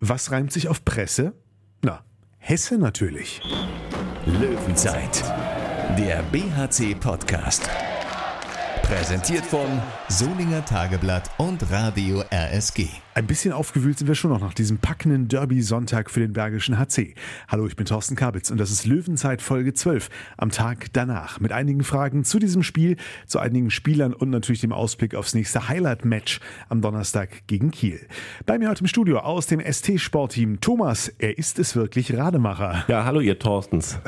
Was 0.00 0.30
reimt 0.30 0.52
sich 0.52 0.68
auf 0.68 0.84
Presse? 0.84 1.32
Na, 1.82 2.04
Hesse 2.38 2.76
natürlich. 2.76 3.40
Löwenzeit, 4.26 5.22
der 5.96 6.22
BHC-Podcast. 6.24 7.62
Präsentiert 8.82 9.46
von 9.46 9.80
Solinger 10.08 10.64
Tageblatt 10.66 11.30
und 11.38 11.70
Radio 11.70 12.22
RSG. 12.30 12.88
Ein 13.16 13.26
bisschen 13.26 13.54
aufgewühlt 13.54 13.98
sind 13.98 14.08
wir 14.08 14.14
schon 14.14 14.30
noch 14.30 14.42
nach 14.42 14.52
diesem 14.52 14.76
packenden 14.76 15.26
Derby-Sonntag 15.26 16.10
für 16.10 16.20
den 16.20 16.34
Bergischen 16.34 16.78
HC. 16.78 17.14
Hallo, 17.48 17.66
ich 17.66 17.74
bin 17.74 17.86
Thorsten 17.86 18.14
Kabitz 18.14 18.50
und 18.50 18.60
das 18.60 18.70
ist 18.70 18.84
Löwenzeit 18.84 19.40
Folge 19.40 19.72
12 19.72 20.10
am 20.36 20.50
Tag 20.50 20.88
danach 20.92 21.40
mit 21.40 21.50
einigen 21.50 21.82
Fragen 21.82 22.24
zu 22.24 22.38
diesem 22.38 22.62
Spiel, 22.62 22.96
zu 23.26 23.38
einigen 23.38 23.70
Spielern 23.70 24.12
und 24.12 24.28
natürlich 24.28 24.60
dem 24.60 24.72
Ausblick 24.74 25.14
aufs 25.14 25.32
nächste 25.32 25.66
Highlight-Match 25.66 26.40
am 26.68 26.82
Donnerstag 26.82 27.46
gegen 27.46 27.70
Kiel. 27.70 28.06
Bei 28.44 28.58
mir 28.58 28.68
heute 28.68 28.82
im 28.82 28.86
Studio 28.86 29.20
aus 29.20 29.46
dem 29.46 29.60
ST-Sportteam 29.60 30.60
Thomas, 30.60 31.10
er 31.18 31.38
ist 31.38 31.58
es 31.58 31.74
wirklich 31.74 32.14
Rademacher. 32.14 32.84
Ja, 32.86 33.06
hallo 33.06 33.20
ihr 33.20 33.38
Thorstens. 33.38 33.98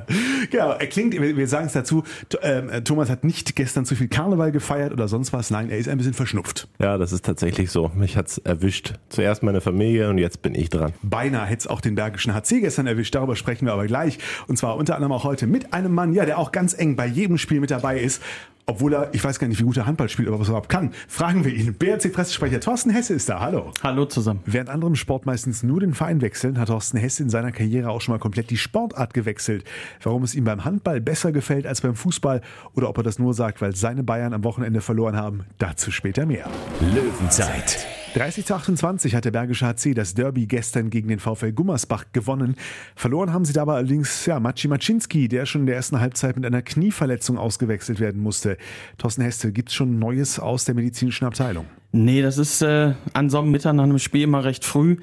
genau, 0.50 0.70
er 0.70 0.86
klingt, 0.86 1.12
wir, 1.12 1.48
sagen 1.48 1.66
es 1.66 1.74
dazu, 1.74 2.02
äh, 2.40 2.80
Thomas 2.80 3.10
hat 3.10 3.24
nicht 3.24 3.56
gestern 3.56 3.84
zu 3.84 3.94
viel 3.94 4.08
Karneval 4.08 4.52
gefeiert 4.52 4.94
oder 4.94 5.06
sonst 5.06 5.34
was, 5.34 5.50
nein, 5.50 5.68
er 5.68 5.76
ist 5.76 5.90
ein 5.90 5.98
bisschen 5.98 6.14
verschnupft. 6.14 6.66
Ja, 6.78 6.96
das 6.96 7.12
ist 7.12 7.26
tatsächlich 7.26 7.70
so. 7.70 7.90
Mich 7.94 8.16
hat's 8.16 8.40
erwischt. 8.54 8.94
Zuerst 9.08 9.42
meine 9.42 9.60
Familie 9.60 10.08
und 10.10 10.18
jetzt 10.18 10.42
bin 10.42 10.54
ich 10.54 10.70
dran. 10.70 10.92
Beinahe 11.02 11.46
hätte 11.46 11.60
es 11.60 11.66
auch 11.66 11.80
den 11.80 11.94
Bergischen 11.94 12.34
HC 12.34 12.60
gestern 12.60 12.86
erwischt, 12.86 13.14
darüber 13.14 13.36
sprechen 13.36 13.66
wir 13.66 13.72
aber 13.72 13.86
gleich. 13.86 14.18
Und 14.46 14.56
zwar 14.56 14.76
unter 14.76 14.94
anderem 14.94 15.12
auch 15.12 15.24
heute 15.24 15.46
mit 15.46 15.72
einem 15.72 15.92
Mann, 15.92 16.12
ja, 16.12 16.24
der 16.24 16.38
auch 16.38 16.52
ganz 16.52 16.74
eng 16.78 16.96
bei 16.96 17.06
jedem 17.06 17.38
Spiel 17.38 17.60
mit 17.60 17.70
dabei 17.70 17.98
ist. 17.98 18.22
Obwohl 18.66 18.94
er, 18.94 19.12
ich 19.12 19.22
weiß 19.22 19.38
gar 19.38 19.46
nicht, 19.46 19.60
wie 19.60 19.64
gut 19.64 19.76
er 19.76 19.84
Handball 19.84 20.08
spielt, 20.08 20.26
aber 20.28 20.40
was 20.40 20.46
er 20.48 20.52
überhaupt 20.52 20.70
kann, 20.70 20.92
fragen 21.06 21.44
wir 21.44 21.52
ihn. 21.52 21.74
BRC-Pressesprecher 21.74 22.60
Thorsten 22.60 22.90
Hesse 22.90 23.12
ist 23.12 23.28
da. 23.28 23.40
Hallo. 23.40 23.72
Hallo 23.82 24.06
zusammen. 24.06 24.40
Während 24.46 24.70
andere 24.70 24.88
im 24.88 24.96
Sport 24.96 25.26
meistens 25.26 25.62
nur 25.62 25.80
den 25.80 25.92
Verein 25.92 26.22
wechseln, 26.22 26.58
hat 26.58 26.68
Thorsten 26.68 26.96
Hesse 26.96 27.22
in 27.22 27.28
seiner 27.28 27.52
Karriere 27.52 27.90
auch 27.90 28.00
schon 28.00 28.14
mal 28.14 28.18
komplett 28.18 28.48
die 28.48 28.56
Sportart 28.56 29.12
gewechselt. 29.12 29.64
Warum 30.02 30.22
es 30.22 30.34
ihm 30.34 30.44
beim 30.44 30.64
Handball 30.64 31.02
besser 31.02 31.30
gefällt 31.30 31.66
als 31.66 31.82
beim 31.82 31.94
Fußball 31.94 32.40
oder 32.74 32.88
ob 32.88 32.96
er 32.96 33.02
das 33.02 33.18
nur 33.18 33.34
sagt, 33.34 33.60
weil 33.60 33.76
seine 33.76 34.02
Bayern 34.02 34.32
am 34.32 34.44
Wochenende 34.44 34.80
verloren 34.80 35.16
haben, 35.16 35.44
dazu 35.58 35.90
später 35.90 36.24
mehr. 36.24 36.46
Löwenzeit. 36.80 37.86
30 38.14 38.46
zu 38.46 38.54
28 38.54 39.16
hat 39.16 39.24
der 39.24 39.32
Bergische 39.32 39.66
HC 39.66 39.92
das 39.92 40.14
Derby 40.14 40.46
gestern 40.46 40.88
gegen 40.88 41.08
den 41.08 41.18
VfL 41.18 41.50
Gummersbach 41.50 42.04
gewonnen. 42.12 42.54
Verloren 42.94 43.32
haben 43.32 43.44
sie 43.44 43.52
dabei 43.52 43.74
allerdings 43.74 44.24
ja, 44.26 44.38
Maciej 44.38 44.68
Maczynski, 44.68 45.26
der 45.26 45.46
schon 45.46 45.62
in 45.62 45.66
der 45.66 45.74
ersten 45.74 45.98
Halbzeit 45.98 46.36
mit 46.36 46.46
einer 46.46 46.62
Knieverletzung 46.62 47.38
ausgewechselt 47.38 47.98
werden 47.98 48.22
musste. 48.22 48.56
Thorsten 48.98 49.22
Heste, 49.22 49.50
gibt 49.50 49.70
es 49.70 49.74
schon 49.74 49.98
Neues 49.98 50.38
aus 50.38 50.64
der 50.64 50.76
medizinischen 50.76 51.24
Abteilung? 51.24 51.66
Nee, 51.90 52.22
das 52.22 52.38
ist 52.38 52.62
äh, 52.62 52.94
an 53.14 53.30
so 53.30 53.38
einem 53.38 53.50
Mittag 53.50 53.74
nach 53.74 53.84
einem 53.84 53.98
Spiel 53.98 54.22
immer 54.22 54.44
recht 54.44 54.64
früh. 54.64 54.96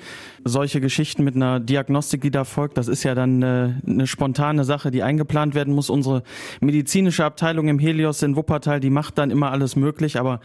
Solche 0.46 0.80
Geschichten 0.80 1.26
mit 1.26 1.36
einer 1.36 1.60
Diagnostik, 1.60 2.22
die 2.22 2.32
da 2.32 2.46
folgt, 2.46 2.78
das 2.78 2.88
ist 2.88 3.04
ja 3.04 3.14
dann 3.14 3.42
äh, 3.42 3.74
eine 3.86 4.08
spontane 4.08 4.64
Sache, 4.64 4.90
die 4.90 5.04
eingeplant 5.04 5.54
werden 5.54 5.74
muss. 5.74 5.90
Unsere 5.90 6.24
medizinische 6.62 7.26
Abteilung 7.26 7.68
im 7.68 7.80
Helios 7.80 8.22
in 8.24 8.38
Wuppertal, 8.38 8.80
die 8.80 8.90
macht 8.90 9.18
dann 9.18 9.32
immer 9.32 9.52
alles 9.52 9.76
möglich, 9.76 10.18
aber 10.18 10.40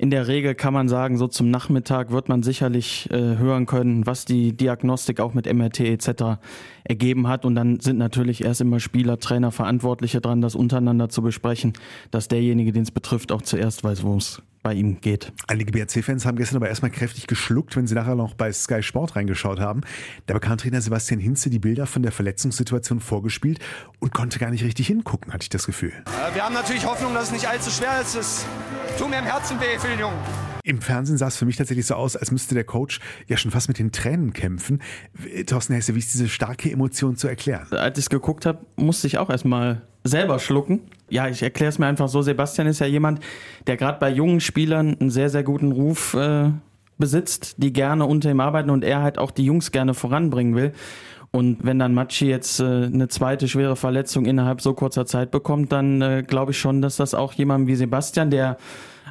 in 0.00 0.08
der 0.08 0.28
Regel 0.28 0.54
kann 0.54 0.72
man 0.72 0.88
sagen, 0.88 1.18
so 1.18 1.28
zum 1.28 1.50
Nachmittag 1.50 2.10
wird 2.10 2.30
man 2.30 2.42
sicherlich 2.42 3.06
äh, 3.10 3.36
hören 3.36 3.66
können, 3.66 4.06
was 4.06 4.24
die 4.24 4.56
Diagnostik 4.56 5.20
auch 5.20 5.34
mit 5.34 5.44
MRT 5.44 5.80
etc. 5.80 6.40
ergeben 6.84 7.28
hat. 7.28 7.44
Und 7.44 7.54
dann 7.54 7.80
sind 7.80 7.98
natürlich 7.98 8.42
erst 8.42 8.62
immer 8.62 8.80
Spieler, 8.80 9.18
Trainer, 9.18 9.52
Verantwortliche 9.52 10.22
dran, 10.22 10.40
das 10.40 10.54
untereinander 10.54 11.10
zu 11.10 11.20
besprechen, 11.20 11.74
dass 12.10 12.28
derjenige, 12.28 12.72
den 12.72 12.84
es 12.84 12.90
betrifft, 12.90 13.30
auch 13.30 13.42
zuerst 13.42 13.84
weiß, 13.84 14.02
wo 14.02 14.16
es 14.16 14.40
bei 14.62 14.74
ihm 14.74 15.00
geht. 15.00 15.32
Einige 15.46 15.72
BRC-Fans 15.72 16.26
haben 16.26 16.36
gestern 16.36 16.56
aber 16.56 16.68
erstmal 16.68 16.90
kräftig 16.90 17.26
geschluckt, 17.26 17.76
wenn 17.76 17.86
sie 17.86 17.94
nachher 17.94 18.14
noch 18.14 18.34
bei 18.34 18.52
Sky 18.52 18.82
Sport 18.82 19.16
reingeschaut 19.16 19.58
haben. 19.58 19.80
Da 20.26 20.34
bekam 20.34 20.58
Trainer 20.58 20.80
Sebastian 20.80 21.20
Hinze 21.20 21.50
die 21.50 21.58
Bilder 21.58 21.86
von 21.86 22.02
der 22.02 22.12
Verletzungssituation 22.12 23.00
vorgespielt 23.00 23.58
und 24.00 24.12
konnte 24.12 24.38
gar 24.38 24.50
nicht 24.50 24.64
richtig 24.64 24.86
hingucken, 24.86 25.32
hatte 25.32 25.44
ich 25.44 25.48
das 25.48 25.66
Gefühl. 25.66 25.92
Wir 26.34 26.44
haben 26.44 26.54
natürlich 26.54 26.84
Hoffnung, 26.84 27.14
dass 27.14 27.24
es 27.24 27.32
nicht 27.32 27.48
allzu 27.48 27.70
schwer 27.70 28.00
ist. 28.00 28.14
Es 28.14 28.44
tut 28.98 29.08
mir 29.08 29.18
im 29.18 29.24
Herzen 29.24 29.58
weh 29.60 29.78
für 29.78 29.88
den 29.88 29.98
Jungen. 29.98 30.18
Im 30.62 30.82
Fernsehen 30.82 31.16
sah 31.16 31.28
es 31.28 31.36
für 31.36 31.46
mich 31.46 31.56
tatsächlich 31.56 31.86
so 31.86 31.94
aus, 31.94 32.16
als 32.16 32.30
müsste 32.30 32.54
der 32.54 32.64
Coach 32.64 33.00
ja 33.26 33.38
schon 33.38 33.50
fast 33.50 33.68
mit 33.68 33.78
den 33.78 33.92
Tränen 33.92 34.32
kämpfen. 34.34 34.82
Thorsten 35.46 35.74
Hesse, 35.74 35.94
wie 35.94 36.00
ist 36.00 36.12
diese 36.12 36.28
starke 36.28 36.70
Emotion 36.70 37.16
zu 37.16 37.28
erklären? 37.28 37.66
Als 37.72 37.98
ich 37.98 38.04
es 38.04 38.10
geguckt 38.10 38.44
habe, 38.44 38.66
musste 38.76 39.06
ich 39.06 39.16
auch 39.16 39.30
erstmal 39.30 39.82
selber 40.04 40.38
schlucken. 40.38 40.80
Ja, 41.08 41.28
ich 41.28 41.42
erkläre 41.42 41.70
es 41.70 41.78
mir 41.78 41.86
einfach 41.86 42.08
so. 42.08 42.22
Sebastian 42.22 42.66
ist 42.66 42.80
ja 42.80 42.86
jemand, 42.86 43.20
der 43.66 43.76
gerade 43.76 43.98
bei 43.98 44.10
jungen 44.10 44.40
Spielern 44.40 44.96
einen 45.00 45.10
sehr, 45.10 45.28
sehr 45.28 45.42
guten 45.42 45.72
Ruf 45.72 46.14
äh, 46.14 46.50
besitzt, 46.98 47.56
die 47.58 47.72
gerne 47.72 48.06
unter 48.06 48.30
ihm 48.30 48.40
arbeiten 48.40 48.70
und 48.70 48.84
er 48.84 49.02
halt 49.02 49.18
auch 49.18 49.30
die 49.30 49.44
Jungs 49.44 49.72
gerne 49.72 49.94
voranbringen 49.94 50.54
will. 50.54 50.72
Und 51.32 51.58
wenn 51.62 51.78
dann 51.78 51.94
Matschi 51.94 52.28
jetzt 52.28 52.60
äh, 52.60 52.64
eine 52.64 53.08
zweite 53.08 53.46
schwere 53.48 53.76
Verletzung 53.76 54.26
innerhalb 54.26 54.60
so 54.60 54.74
kurzer 54.74 55.06
Zeit 55.06 55.30
bekommt, 55.30 55.72
dann 55.72 56.02
äh, 56.02 56.24
glaube 56.26 56.52
ich 56.52 56.58
schon, 56.58 56.82
dass 56.82 56.96
das 56.96 57.14
auch 57.14 57.32
jemand 57.32 57.68
wie 57.68 57.76
Sebastian, 57.76 58.30
der 58.30 58.56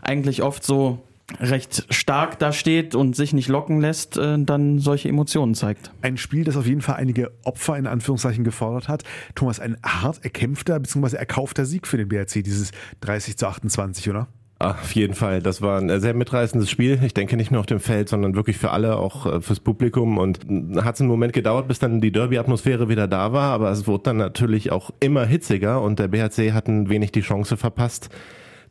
eigentlich 0.01 0.43
oft 0.43 0.63
so 0.63 0.99
recht 1.39 1.85
stark 1.93 2.39
da 2.39 2.51
steht 2.51 2.95
und 2.95 3.15
sich 3.15 3.33
nicht 3.33 3.47
locken 3.47 3.79
lässt, 3.79 4.17
äh, 4.17 4.37
dann 4.39 4.79
solche 4.79 5.09
Emotionen 5.09 5.55
zeigt. 5.55 5.91
Ein 6.01 6.17
Spiel, 6.17 6.43
das 6.43 6.57
auf 6.57 6.65
jeden 6.65 6.81
Fall 6.81 6.95
einige 6.95 7.31
Opfer 7.43 7.77
in 7.77 7.87
Anführungszeichen 7.87 8.43
gefordert 8.43 8.87
hat. 8.87 9.03
Thomas, 9.35 9.59
ein 9.59 9.77
hart 9.83 10.23
erkämpfter 10.23 10.79
bzw. 10.79 11.17
erkaufter 11.17 11.65
Sieg 11.65 11.87
für 11.87 11.97
den 11.97 12.07
BRC, 12.07 12.43
dieses 12.43 12.71
30 13.01 13.37
zu 13.37 13.47
28, 13.47 14.09
oder? 14.09 14.27
Auf 14.61 14.93
jeden 14.93 15.13
Fall, 15.13 15.41
das 15.41 15.61
war 15.61 15.79
ein 15.79 16.01
sehr 16.01 16.13
mitreißendes 16.13 16.69
Spiel. 16.69 16.99
Ich 17.01 17.13
denke 17.13 17.37
nicht 17.37 17.49
nur 17.49 17.61
auf 17.61 17.65
dem 17.65 17.79
Feld, 17.79 18.09
sondern 18.09 18.35
wirklich 18.35 18.57
für 18.57 18.71
alle, 18.71 18.97
auch 18.97 19.25
äh, 19.25 19.41
fürs 19.41 19.61
Publikum. 19.61 20.17
Und 20.17 20.39
hat 20.83 20.95
es 20.95 21.01
einen 21.01 21.09
Moment 21.09 21.31
gedauert, 21.31 21.69
bis 21.69 21.79
dann 21.79 22.01
die 22.01 22.11
Derby-Atmosphäre 22.11 22.89
wieder 22.89 23.07
da 23.07 23.31
war, 23.31 23.53
aber 23.53 23.71
es 23.71 23.87
wurde 23.87 24.03
dann 24.03 24.17
natürlich 24.17 24.73
auch 24.73 24.91
immer 24.99 25.25
hitziger 25.25 25.81
und 25.81 25.97
der 25.99 26.09
BHC 26.09 26.51
hat 26.51 26.67
ein 26.67 26.89
wenig 26.89 27.13
die 27.13 27.21
Chance 27.21 27.55
verpasst, 27.55 28.09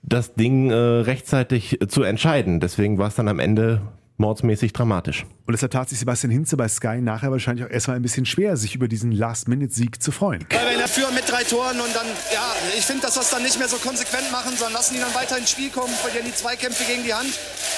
das 0.02 0.34
Ding 0.34 0.70
äh, 0.70 0.74
rechtzeitig 0.74 1.78
zu 1.88 2.02
entscheiden. 2.02 2.60
Deswegen 2.60 2.98
war 2.98 3.08
es 3.08 3.14
dann 3.14 3.28
am 3.28 3.38
Ende 3.38 3.82
mordsmäßig 4.18 4.72
dramatisch. 4.72 5.24
Und 5.46 5.52
deshalb 5.52 5.72
tat 5.72 5.88
sich 5.88 5.98
Sebastian 5.98 6.30
Hinze 6.30 6.56
bei 6.56 6.68
Sky 6.68 7.00
nachher 7.00 7.30
wahrscheinlich 7.30 7.64
auch 7.64 7.70
erstmal 7.70 7.96
ein 7.96 8.02
bisschen 8.02 8.26
schwer, 8.26 8.56
sich 8.56 8.74
über 8.74 8.88
diesen 8.88 9.12
Last-Minute-Sieg 9.12 10.02
zu 10.02 10.12
freuen. 10.12 10.44
Weil 10.50 10.78
wir 10.78 10.88
führen 10.88 11.14
mit 11.14 11.30
drei 11.30 11.44
Toren 11.44 11.80
und 11.80 11.94
dann, 11.94 12.06
ja, 12.32 12.52
ich 12.76 12.84
finde, 12.84 13.02
dass 13.02 13.16
wir 13.16 13.22
es 13.22 13.30
dann 13.30 13.42
nicht 13.42 13.58
mehr 13.58 13.68
so 13.68 13.76
konsequent 13.76 14.30
machen, 14.30 14.52
sondern 14.56 14.74
lassen 14.74 14.94
die 14.94 15.00
dann 15.00 15.14
weiter 15.14 15.38
ins 15.38 15.50
Spiel 15.50 15.70
kommen, 15.70 15.92
verlieren 15.94 16.26
die 16.26 16.34
Zweikämpfe 16.34 16.84
gegen 16.84 17.04
die 17.04 17.14
Hand. 17.14 17.30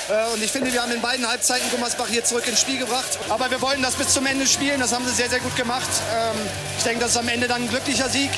Äh, 0.09 0.35
und 0.35 0.43
ich 0.43 0.51
finde, 0.51 0.73
wir 0.73 0.83
haben 0.83 0.93
in 0.93 1.01
beiden 1.01 1.29
Halbzeiten 1.29 1.71
Gummersbach 1.71 2.09
hier 2.09 2.25
zurück 2.25 2.47
ins 2.49 2.61
Spiel 2.61 2.79
gebracht. 2.79 3.19
Aber 3.29 3.51
wir 3.51 3.61
wollen 3.63 3.83
das 3.83 3.95
bis 3.95 4.09
zum 4.09 4.27
Ende 4.27 4.47
spielen, 4.47 4.81
das 4.81 4.95
haben 4.95 5.05
sie 5.05 5.15
sehr, 5.15 5.29
sehr 5.29 5.41
gut 5.41 5.55
gemacht. 5.57 5.91
Ähm, 6.13 6.37
ich 6.79 6.85
denke, 6.85 7.01
das 7.01 7.13
ist 7.13 7.19
am 7.19 7.29
Ende 7.29 7.47
dann 7.47 7.63
ein 7.63 7.69
glücklicher 7.69 8.09
Sieg. 8.09 8.31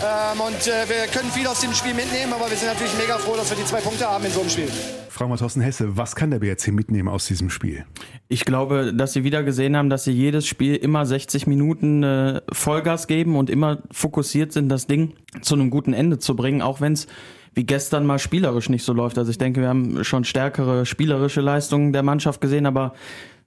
Ähm, 0.00 0.40
und 0.40 0.66
äh, 0.66 0.88
wir 0.88 1.06
können 1.08 1.30
viel 1.32 1.46
aus 1.46 1.60
dem 1.60 1.74
Spiel 1.74 1.94
mitnehmen, 1.94 2.32
aber 2.32 2.48
wir 2.48 2.56
sind 2.56 2.68
natürlich 2.68 2.96
mega 2.96 3.18
froh, 3.18 3.36
dass 3.36 3.50
wir 3.50 3.56
die 3.56 3.66
zwei 3.66 3.80
Punkte 3.80 4.08
haben 4.08 4.24
in 4.24 4.32
so 4.32 4.40
einem 4.40 4.50
Spiel. 4.50 4.70
Frau 5.18 5.34
Thorsten 5.34 5.62
Hesse, 5.62 5.96
was 5.96 6.14
kann 6.14 6.30
der 6.30 6.38
BRC 6.38 6.68
mitnehmen 6.68 7.08
aus 7.08 7.26
diesem 7.26 7.50
Spiel? 7.50 7.84
Ich 8.28 8.44
glaube, 8.44 8.94
dass 8.94 9.14
sie 9.14 9.24
wieder 9.24 9.42
gesehen 9.42 9.76
haben, 9.76 9.90
dass 9.90 10.04
sie 10.04 10.12
jedes 10.12 10.46
Spiel 10.46 10.76
immer 10.76 11.06
60 11.06 11.48
Minuten 11.48 12.04
äh, 12.04 12.40
Vollgas 12.52 13.08
geben 13.08 13.34
und 13.34 13.50
immer 13.50 13.78
fokussiert 13.90 14.52
sind, 14.52 14.68
das 14.68 14.86
Ding 14.86 15.14
zu 15.40 15.56
einem 15.56 15.70
guten 15.70 15.92
Ende 15.92 16.20
zu 16.20 16.36
bringen, 16.36 16.62
auch 16.62 16.80
wenn 16.80 16.92
es 16.92 17.08
wie 17.52 17.64
gestern 17.64 18.06
mal 18.06 18.20
spielerisch 18.20 18.68
nicht 18.68 18.84
so 18.84 18.92
läuft. 18.92 19.18
Also 19.18 19.32
ich 19.32 19.38
denke, 19.38 19.60
wir 19.60 19.68
haben 19.68 20.04
schon 20.04 20.22
stärkere 20.22 20.86
spielerische 20.86 21.40
Leistungen 21.40 21.92
der 21.92 22.04
Mannschaft 22.04 22.40
gesehen, 22.40 22.64
aber 22.64 22.92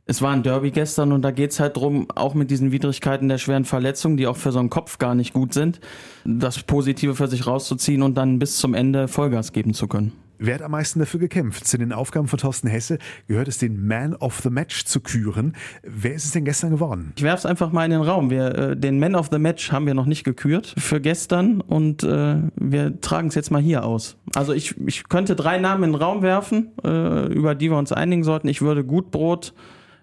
es 0.05 0.21
war 0.21 0.33
ein 0.33 0.43
Derby 0.43 0.71
gestern 0.71 1.13
und 1.13 1.21
da 1.21 1.31
geht's 1.31 1.61
halt 1.61 1.77
drum, 1.77 2.07
auch 2.15 2.33
mit 2.33 2.51
diesen 2.51 2.73
Widrigkeiten 2.73 3.29
der 3.29 3.37
schweren 3.37 3.63
Verletzungen, 3.63 4.17
die 4.17 4.27
auch 4.27 4.35
für 4.35 4.51
so 4.51 4.59
einen 4.59 4.69
Kopf 4.69 4.97
gar 4.97 5.15
nicht 5.15 5.31
gut 5.31 5.53
sind, 5.53 5.79
das 6.25 6.63
Positive 6.63 7.15
für 7.15 7.29
sich 7.29 7.47
rauszuziehen 7.47 8.01
und 8.01 8.15
dann 8.15 8.39
bis 8.39 8.57
zum 8.57 8.73
Ende 8.73 9.07
Vollgas 9.07 9.53
geben 9.53 9.73
zu 9.73 9.87
können. 9.87 10.11
Wer 10.43 10.55
hat 10.55 10.63
am 10.63 10.71
meisten 10.71 10.97
dafür 10.97 11.19
gekämpft? 11.19 11.67
Zu 11.67 11.77
den 11.77 11.93
Aufgaben 11.93 12.27
von 12.27 12.39
Thorsten 12.39 12.67
Hesse 12.67 12.97
gehört 13.27 13.47
es, 13.47 13.59
den 13.59 13.85
Man 13.85 14.15
of 14.15 14.39
the 14.39 14.49
Match 14.49 14.85
zu 14.85 14.99
küren. 14.99 15.53
Wer 15.83 16.15
ist 16.15 16.25
es 16.25 16.31
denn 16.31 16.45
gestern 16.45 16.71
geworden? 16.71 17.13
Ich 17.15 17.21
werfe 17.21 17.37
es 17.37 17.45
einfach 17.45 17.71
mal 17.71 17.85
in 17.85 17.91
den 17.91 18.01
Raum. 18.01 18.31
Wir, 18.31 18.55
äh, 18.55 18.75
den 18.75 18.99
Man 18.99 19.13
of 19.13 19.29
the 19.31 19.37
Match 19.37 19.71
haben 19.71 19.85
wir 19.85 19.93
noch 19.93 20.07
nicht 20.07 20.23
gekürt 20.23 20.73
für 20.79 20.99
gestern 20.99 21.61
und 21.61 22.01
äh, 22.03 22.37
wir 22.55 22.99
tragen 23.01 23.27
es 23.27 23.35
jetzt 23.35 23.51
mal 23.51 23.61
hier 23.61 23.85
aus. 23.85 24.17
Also 24.33 24.53
ich, 24.53 24.75
ich 24.87 25.07
könnte 25.09 25.35
drei 25.35 25.59
Namen 25.59 25.83
in 25.83 25.91
den 25.91 26.01
Raum 26.01 26.23
werfen, 26.23 26.71
äh, 26.83 27.27
über 27.27 27.53
die 27.53 27.69
wir 27.69 27.77
uns 27.77 27.91
einigen 27.91 28.23
sollten. 28.23 28.47
Ich 28.47 28.63
würde 28.63 28.83
Gutbrot, 28.83 29.53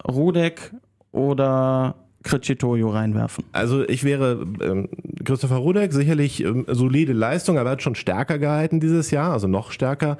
Rudek 0.06 0.72
oder 1.10 1.96
Kricitojo 2.28 2.90
reinwerfen. 2.90 3.44
Also 3.52 3.88
ich 3.88 4.04
wäre 4.04 4.46
ähm, 4.60 4.88
Christopher 5.24 5.56
Rudek, 5.56 5.92
sicherlich 5.92 6.44
ähm, 6.44 6.66
solide 6.68 7.14
Leistung, 7.14 7.58
aber 7.58 7.70
er 7.70 7.72
hat 7.72 7.82
schon 7.82 7.94
stärker 7.94 8.38
gehalten 8.38 8.80
dieses 8.80 9.10
Jahr, 9.10 9.32
also 9.32 9.48
noch 9.48 9.72
stärker. 9.72 10.18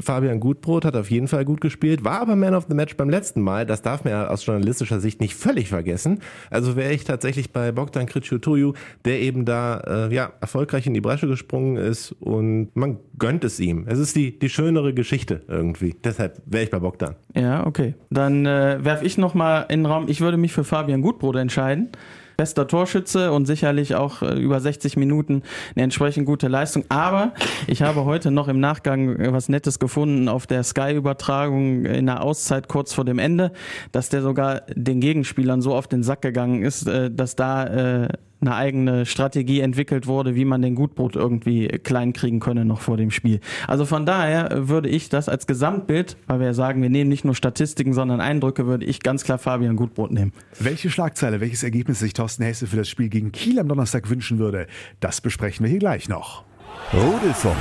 Fabian 0.00 0.40
Gutbrot 0.40 0.84
hat 0.84 0.96
auf 0.96 1.10
jeden 1.10 1.28
Fall 1.28 1.44
gut 1.44 1.60
gespielt, 1.60 2.04
war 2.04 2.20
aber 2.20 2.36
Man 2.36 2.54
of 2.54 2.66
the 2.68 2.74
Match 2.74 2.96
beim 2.96 3.10
letzten 3.10 3.40
Mal. 3.40 3.66
Das 3.66 3.82
darf 3.82 4.04
man 4.04 4.12
ja 4.12 4.28
aus 4.28 4.44
journalistischer 4.44 5.00
Sicht 5.00 5.20
nicht 5.20 5.34
völlig 5.34 5.68
vergessen. 5.68 6.20
Also 6.50 6.76
wäre 6.76 6.92
ich 6.92 7.04
tatsächlich 7.04 7.52
bei 7.52 7.72
Bogdan 7.72 8.06
Kritschiotoju, 8.06 8.74
der 9.04 9.20
eben 9.20 9.44
da 9.44 10.08
äh, 10.08 10.14
ja, 10.14 10.32
erfolgreich 10.40 10.86
in 10.86 10.94
die 10.94 11.00
Bresche 11.00 11.26
gesprungen 11.26 11.76
ist 11.76 12.12
und 12.20 12.70
man 12.74 12.98
gönnt 13.18 13.44
es 13.44 13.60
ihm. 13.60 13.84
Es 13.88 13.98
ist 13.98 14.16
die, 14.16 14.38
die 14.38 14.48
schönere 14.48 14.94
Geschichte 14.94 15.42
irgendwie. 15.48 15.94
Deshalb 16.02 16.40
wäre 16.46 16.64
ich 16.64 16.70
bei 16.70 16.78
Bogdan. 16.78 17.14
Ja, 17.34 17.66
okay. 17.66 17.94
Dann 18.10 18.46
äh, 18.46 18.78
werfe 18.82 19.04
ich 19.04 19.18
nochmal 19.18 19.66
in 19.68 19.80
den 19.80 19.86
Raum. 19.86 20.06
Ich 20.08 20.20
würde 20.20 20.36
mich 20.36 20.52
für 20.52 20.64
Fabian 20.64 21.02
Gutbrot 21.02 21.36
entscheiden 21.36 21.90
bester 22.42 22.66
Torschütze 22.66 23.30
und 23.30 23.46
sicherlich 23.46 23.94
auch 23.94 24.20
äh, 24.20 24.34
über 24.34 24.58
60 24.58 24.96
Minuten 24.96 25.44
eine 25.76 25.84
entsprechend 25.84 26.26
gute 26.26 26.48
Leistung. 26.48 26.84
Aber 26.88 27.34
ich 27.68 27.82
habe 27.82 28.04
heute 28.04 28.32
noch 28.32 28.48
im 28.48 28.58
Nachgang 28.58 29.14
äh, 29.14 29.32
was 29.32 29.48
Nettes 29.48 29.78
gefunden 29.78 30.28
auf 30.28 30.48
der 30.48 30.64
Sky-Übertragung 30.64 31.84
in 31.84 32.06
der 32.06 32.20
Auszeit 32.24 32.66
kurz 32.66 32.94
vor 32.94 33.04
dem 33.04 33.20
Ende, 33.20 33.52
dass 33.92 34.08
der 34.08 34.22
sogar 34.22 34.62
den 34.74 34.98
Gegenspielern 34.98 35.62
so 35.62 35.72
auf 35.72 35.86
den 35.86 36.02
Sack 36.02 36.22
gegangen 36.22 36.64
ist, 36.64 36.88
äh, 36.88 37.12
dass 37.12 37.36
da 37.36 38.08
eine 38.42 38.54
eigene 38.54 39.06
Strategie 39.06 39.60
entwickelt 39.60 40.06
wurde, 40.06 40.34
wie 40.34 40.44
man 40.44 40.62
den 40.62 40.74
Gutbrot 40.74 41.16
irgendwie 41.16 41.68
klein 41.68 42.12
kriegen 42.12 42.40
könne 42.40 42.64
noch 42.64 42.80
vor 42.80 42.96
dem 42.96 43.10
Spiel. 43.10 43.40
Also 43.66 43.86
von 43.86 44.04
daher 44.04 44.68
würde 44.68 44.88
ich 44.88 45.08
das 45.08 45.28
als 45.28 45.46
Gesamtbild, 45.46 46.16
weil 46.26 46.40
wir 46.40 46.46
ja 46.46 46.54
sagen, 46.54 46.82
wir 46.82 46.90
nehmen 46.90 47.08
nicht 47.08 47.24
nur 47.24 47.34
Statistiken, 47.34 47.94
sondern 47.94 48.20
Eindrücke, 48.20 48.66
würde 48.66 48.84
ich 48.84 49.00
ganz 49.00 49.24
klar 49.24 49.38
Fabian 49.38 49.76
Gutbrot 49.76 50.10
nehmen. 50.10 50.32
Welche 50.58 50.90
Schlagzeile, 50.90 51.40
welches 51.40 51.62
Ergebnis 51.62 52.00
sich 52.00 52.12
Thorsten 52.12 52.42
Hesse 52.44 52.66
für 52.66 52.76
das 52.76 52.88
Spiel 52.88 53.08
gegen 53.08 53.32
Kiel 53.32 53.58
am 53.58 53.68
Donnerstag 53.68 54.10
wünschen 54.10 54.38
würde, 54.38 54.66
das 55.00 55.20
besprechen 55.20 55.64
wir 55.64 55.70
hier 55.70 55.78
gleich 55.78 56.08
noch. 56.08 56.44
Rudelfunk. 56.92 57.56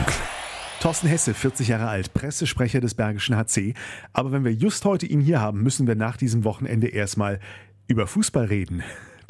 Thorsten 0.81 1.07
Hesse, 1.07 1.35
40 1.35 1.67
Jahre 1.67 1.87
alt, 1.87 2.11
Pressesprecher 2.15 2.81
des 2.81 2.95
Bergischen 2.95 3.35
HC. 3.35 3.75
Aber 4.13 4.31
wenn 4.31 4.43
wir 4.43 4.51
just 4.51 4.83
heute 4.83 5.05
ihn 5.05 5.21
hier 5.21 5.39
haben, 5.39 5.61
müssen 5.61 5.85
wir 5.85 5.95
nach 5.95 6.17
diesem 6.17 6.43
Wochenende 6.43 6.87
erstmal 6.87 7.39
über 7.87 8.07
Fußball 8.07 8.45
reden. 8.45 8.81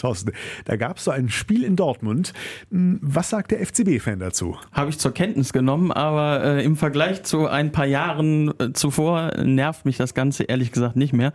Thorsten, 0.02 0.32
da 0.66 0.76
gab 0.76 0.98
es 0.98 1.06
so 1.06 1.12
ein 1.12 1.30
Spiel 1.30 1.64
in 1.64 1.76
Dortmund. 1.76 2.34
Hm, 2.72 3.00
was 3.02 3.30
sagt 3.30 3.52
der 3.52 3.66
FCB-Fan 3.66 4.20
dazu? 4.20 4.58
Habe 4.72 4.90
ich 4.90 4.98
zur 4.98 5.14
Kenntnis 5.14 5.54
genommen, 5.54 5.92
aber 5.92 6.44
äh, 6.44 6.66
im 6.66 6.76
Vergleich 6.76 7.24
zu 7.24 7.48
ein 7.48 7.72
paar 7.72 7.86
Jahren 7.86 8.52
äh, 8.60 8.74
zuvor 8.74 9.32
nervt 9.38 9.86
mich 9.86 9.98
das 9.98 10.14
Ganze 10.14 10.44
ehrlich 10.44 10.72
gesagt 10.72 10.96
nicht 10.96 11.14
mehr. 11.14 11.34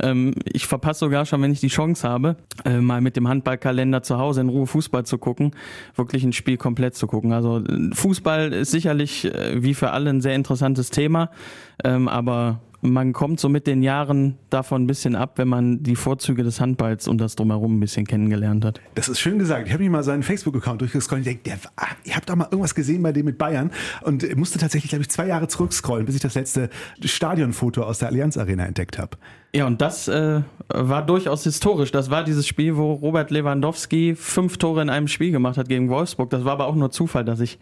Ähm, 0.00 0.34
ich 0.44 0.66
verpasse 0.66 1.00
sogar 1.00 1.26
schon, 1.26 1.42
wenn 1.42 1.52
ich 1.52 1.60
die 1.60 1.68
Chance 1.68 2.08
habe, 2.08 2.36
äh, 2.64 2.78
mal 2.78 3.00
mit 3.00 3.16
dem 3.16 3.28
Handballkalender 3.28 4.02
zu 4.02 4.18
Hause 4.18 4.40
in 4.40 4.48
Ruhe 4.48 4.66
Fußball 4.66 5.04
zu 5.04 5.18
gucken, 5.18 5.52
wirklich 5.94 6.24
ein 6.24 6.32
Spiel 6.32 6.56
komplett 6.56 6.94
zu 6.94 7.06
gucken. 7.06 7.32
Also 7.32 7.58
äh, 7.58 7.90
Fußball 7.92 8.52
ist 8.52 8.70
sicherlich 8.70 9.26
äh, 9.26 9.62
wie 9.62 9.74
für 9.74 9.90
alle 9.90 10.10
ein 10.10 10.20
sehr 10.20 10.34
interessantes 10.34 10.90
Thema, 10.90 11.30
ähm, 11.84 12.08
aber 12.08 12.60
man 12.82 13.12
kommt 13.12 13.40
so 13.40 13.48
mit 13.48 13.66
den 13.66 13.82
Jahren 13.82 14.36
davon 14.50 14.84
ein 14.84 14.86
bisschen 14.86 15.16
ab, 15.16 15.38
wenn 15.38 15.48
man 15.48 15.82
die 15.82 15.96
Vorzüge 15.96 16.42
des 16.42 16.60
Handballs 16.60 17.08
und 17.08 17.18
das 17.18 17.36
drumherum 17.36 17.78
ein 17.78 17.80
bisschen 17.80 18.06
kennengelernt 18.06 18.64
hat. 18.64 18.80
Das 18.94 19.08
ist 19.08 19.18
schön 19.20 19.38
gesagt. 19.38 19.66
Ich 19.66 19.72
habe 19.72 19.82
mir 19.82 19.90
mal 19.90 20.02
seinen 20.02 20.22
Facebook-Account 20.22 20.80
durchgescrollt 20.80 21.26
und 21.26 21.30
ich 21.30 21.42
denke, 21.42 21.60
ihr 22.04 22.14
habt 22.14 22.28
da 22.28 22.36
mal 22.36 22.44
irgendwas 22.44 22.74
gesehen 22.74 23.02
bei 23.02 23.12
dem 23.12 23.26
mit 23.26 23.38
Bayern 23.38 23.70
und 24.02 24.36
musste 24.36 24.58
tatsächlich, 24.58 24.90
glaube 24.90 25.02
ich, 25.02 25.10
zwei 25.10 25.26
Jahre 25.26 25.48
zurückscrollen, 25.48 26.06
bis 26.06 26.14
ich 26.16 26.20
das 26.20 26.34
letzte 26.34 26.70
Stadionfoto 27.04 27.82
aus 27.82 27.98
der 27.98 28.08
Allianz 28.08 28.36
Arena 28.36 28.66
entdeckt 28.66 28.98
habe. 28.98 29.16
Ja, 29.54 29.66
und 29.66 29.80
das 29.80 30.06
äh, 30.08 30.42
war 30.68 31.06
durchaus 31.06 31.44
historisch. 31.44 31.90
Das 31.90 32.10
war 32.10 32.24
dieses 32.24 32.46
Spiel, 32.46 32.76
wo 32.76 32.92
Robert 32.92 33.30
Lewandowski 33.30 34.14
fünf 34.14 34.58
Tore 34.58 34.82
in 34.82 34.90
einem 34.90 35.08
Spiel 35.08 35.30
gemacht 35.32 35.56
hat 35.56 35.68
gegen 35.68 35.88
Wolfsburg. 35.88 36.30
Das 36.30 36.44
war 36.44 36.52
aber 36.52 36.66
auch 36.66 36.74
nur 36.74 36.90
Zufall, 36.90 37.24
dass 37.24 37.40
ich 37.40 37.58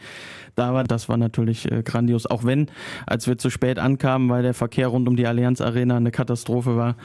da 0.56 0.74
war. 0.74 0.84
Das 0.84 1.08
war 1.08 1.16
natürlich 1.16 1.70
äh, 1.70 1.82
grandios. 1.82 2.26
Auch 2.26 2.44
wenn, 2.44 2.70
als 3.06 3.26
wir 3.26 3.38
zu 3.38 3.50
spät 3.50 3.78
ankamen, 3.78 4.28
weil 4.28 4.42
der 4.42 4.54
Verkehr 4.54 4.88
rund 4.88 5.08
um 5.08 5.16
die 5.16 5.26
Allianz 5.26 5.60
Arena 5.60 5.96
eine 5.96 6.10
Katastrophe 6.10 6.76
war, 6.76 6.96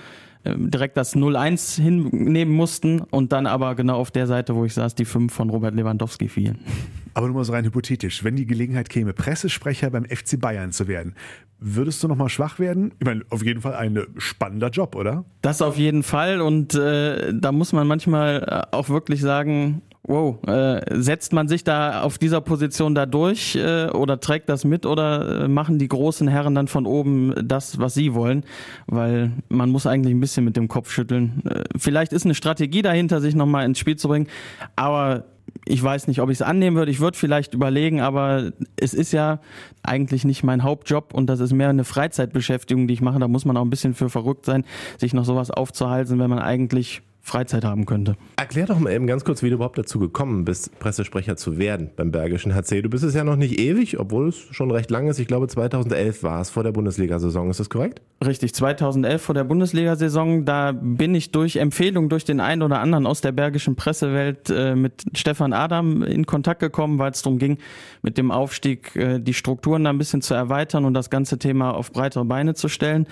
direkt 0.45 0.97
das 0.97 1.15
0-1 1.15 1.81
hinnehmen 1.81 2.53
mussten 2.53 3.01
und 3.01 3.31
dann 3.31 3.45
aber 3.45 3.75
genau 3.75 3.97
auf 3.97 4.11
der 4.11 4.27
Seite, 4.27 4.55
wo 4.55 4.65
ich 4.65 4.73
saß, 4.73 4.95
die 4.95 5.05
fünf 5.05 5.33
von 5.33 5.49
Robert 5.49 5.75
Lewandowski 5.75 6.29
fielen. 6.29 6.59
Aber 7.15 7.27
nur 7.27 7.37
mal 7.37 7.43
so 7.43 7.51
rein 7.51 7.65
hypothetisch, 7.65 8.23
wenn 8.23 8.35
die 8.35 8.45
Gelegenheit 8.45 8.87
käme, 8.87 9.13
Pressesprecher 9.13 9.89
beim 9.89 10.05
FC 10.05 10.39
Bayern 10.39 10.71
zu 10.71 10.87
werden, 10.87 11.15
würdest 11.59 12.01
du 12.01 12.07
nochmal 12.07 12.29
schwach 12.29 12.59
werden? 12.59 12.93
Ich 12.99 13.05
meine, 13.05 13.23
auf 13.29 13.43
jeden 13.43 13.61
Fall 13.61 13.73
ein 13.73 13.99
spannender 14.17 14.69
Job, 14.69 14.95
oder? 14.95 15.25
Das 15.41 15.61
auf 15.61 15.75
jeden 15.75 16.03
Fall 16.03 16.39
und 16.39 16.75
äh, 16.75 17.33
da 17.33 17.51
muss 17.51 17.73
man 17.73 17.87
manchmal 17.87 18.43
äh, 18.71 18.75
auch 18.75 18.89
wirklich 18.89 19.21
sagen, 19.21 19.81
wow, 20.09 20.37
äh, 20.47 20.81
setzt 21.01 21.33
man 21.33 21.47
sich 21.47 21.63
da 21.63 22.01
auf 22.01 22.17
dieser 22.17 22.41
Position 22.41 22.95
da 22.95 23.05
durch 23.05 23.55
äh, 23.55 23.89
oder 23.89 24.19
trägt 24.19 24.49
das 24.49 24.65
mit 24.65 24.87
oder 24.87 25.43
äh, 25.43 25.47
machen 25.47 25.77
die 25.77 25.87
großen 25.87 26.27
Herren 26.27 26.55
dann 26.55 26.67
von 26.67 26.87
oben 26.87 27.33
das, 27.43 27.79
was 27.79 27.93
sie 27.93 28.15
wollen? 28.15 28.43
Weil 28.87 29.31
man 29.49 29.69
muss 29.69 29.85
eigentlich 29.85 30.13
ein 30.13 30.19
bisschen 30.19 30.45
mit 30.45 30.57
dem 30.57 30.67
Kopf 30.67 30.91
schütteln. 30.91 31.43
Äh, 31.45 31.63
vielleicht 31.77 32.11
ist 32.11 32.25
eine 32.25 32.33
Strategie 32.33 32.81
dahinter, 32.81 33.21
sich 33.21 33.35
nochmal 33.35 33.65
ins 33.65 33.77
Spiel 33.77 33.97
zu 33.97 34.07
bringen, 34.07 34.27
aber 34.75 35.25
ich 35.65 35.81
weiß 35.81 36.07
nicht, 36.07 36.21
ob 36.21 36.29
ich 36.29 36.37
es 36.37 36.41
annehmen 36.41 36.75
würde. 36.75 36.91
Ich 36.91 36.99
würde 36.99 37.17
vielleicht 37.17 37.53
überlegen, 37.53 38.01
aber 38.01 38.51
es 38.77 38.95
ist 38.95 39.11
ja 39.11 39.39
eigentlich 39.83 40.25
nicht 40.25 40.43
mein 40.43 40.63
Hauptjob 40.63 41.13
und 41.13 41.27
das 41.27 41.39
ist 41.39 41.53
mehr 41.53 41.69
eine 41.69 41.83
Freizeitbeschäftigung, 41.83 42.87
die 42.87 42.95
ich 42.95 43.01
mache. 43.01 43.19
Da 43.19 43.27
muss 43.27 43.45
man 43.45 43.57
auch 43.57 43.63
ein 43.63 43.69
bisschen 43.69 43.93
für 43.93 44.09
verrückt 44.09 44.45
sein, 44.45 44.65
sich 44.97 45.13
noch 45.13 45.25
sowas 45.25 45.51
aufzuhalten, 45.51 46.17
wenn 46.19 46.29
man 46.29 46.39
eigentlich 46.39 47.03
Freizeit 47.29 47.63
haben 47.63 47.85
könnte. 47.85 48.15
Erklär 48.35 48.65
doch 48.65 48.79
mal 48.79 48.91
eben 48.91 49.07
ganz 49.07 49.23
kurz, 49.23 49.43
wie 49.43 49.49
du 49.49 49.55
überhaupt 49.55 49.77
dazu 49.77 49.99
gekommen 49.99 50.45
bist, 50.45 50.77
Pressesprecher 50.79 51.37
zu 51.37 51.57
werden 51.57 51.91
beim 51.95 52.11
Bergischen 52.11 52.55
HC. 52.55 52.81
Du 52.81 52.89
bist 52.89 53.03
es 53.03 53.13
ja 53.13 53.23
noch 53.23 53.35
nicht 53.35 53.59
ewig, 53.59 53.99
obwohl 53.99 54.29
es 54.29 54.37
schon 54.51 54.71
recht 54.71 54.89
lang 54.89 55.07
ist. 55.07 55.19
Ich 55.19 55.27
glaube, 55.27 55.47
2011 55.47 56.23
war 56.23 56.41
es 56.41 56.49
vor 56.49 56.63
der 56.63 56.71
Bundesliga-Saison. 56.71 57.49
Ist 57.49 57.59
das 57.59 57.69
korrekt? 57.69 58.01
Richtig, 58.25 58.53
2011 58.53 59.21
vor 59.21 59.35
der 59.35 59.43
Bundesliga-Saison. 59.43 60.43
Da 60.43 60.71
bin 60.73 61.15
ich 61.15 61.31
durch 61.31 61.57
Empfehlung 61.57 62.09
durch 62.09 62.25
den 62.25 62.39
einen 62.39 62.63
oder 62.63 62.79
anderen 62.79 63.05
aus 63.05 63.21
der 63.21 63.31
bergischen 63.31 63.75
Pressewelt 63.75 64.49
äh, 64.49 64.75
mit 64.75 65.05
Stefan 65.13 65.53
Adam 65.53 66.03
in 66.03 66.25
Kontakt 66.25 66.59
gekommen, 66.59 66.99
weil 66.99 67.11
es 67.11 67.21
darum 67.21 67.37
ging, 67.37 67.59
mit 68.01 68.17
dem 68.17 68.31
Aufstieg 68.31 68.95
äh, 68.95 69.19
die 69.19 69.33
Strukturen 69.33 69.83
da 69.83 69.91
ein 69.91 69.97
bisschen 69.97 70.21
zu 70.21 70.33
erweitern 70.33 70.85
und 70.85 70.93
das 70.95 71.09
ganze 71.09 71.37
Thema 71.37 71.71
auf 71.71 71.91
breitere 71.91 72.25
Beine 72.25 72.55
zu 72.55 72.67
stellen. 72.67 73.07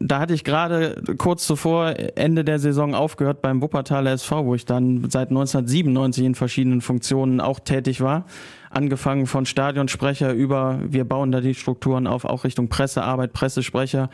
Da 0.00 0.18
hatte 0.18 0.34
ich 0.34 0.44
gerade 0.44 1.02
kurz 1.18 1.46
zuvor 1.46 1.94
Ende 2.16 2.44
der 2.44 2.58
Saison 2.58 2.94
aufgehört 2.94 3.42
beim 3.42 3.62
Wuppertaler 3.62 4.12
SV, 4.12 4.44
wo 4.44 4.54
ich 4.54 4.64
dann 4.64 5.08
seit 5.10 5.28
1997 5.28 6.24
in 6.24 6.34
verschiedenen 6.34 6.80
Funktionen 6.80 7.40
auch 7.40 7.60
tätig 7.60 8.00
war. 8.00 8.26
Angefangen 8.70 9.26
von 9.26 9.46
Stadionsprecher 9.46 10.32
über, 10.32 10.80
wir 10.88 11.04
bauen 11.04 11.30
da 11.30 11.40
die 11.40 11.54
Strukturen 11.54 12.06
auf, 12.06 12.24
auch 12.24 12.44
Richtung 12.44 12.68
Pressearbeit, 12.68 13.32
Pressesprecher. 13.32 14.10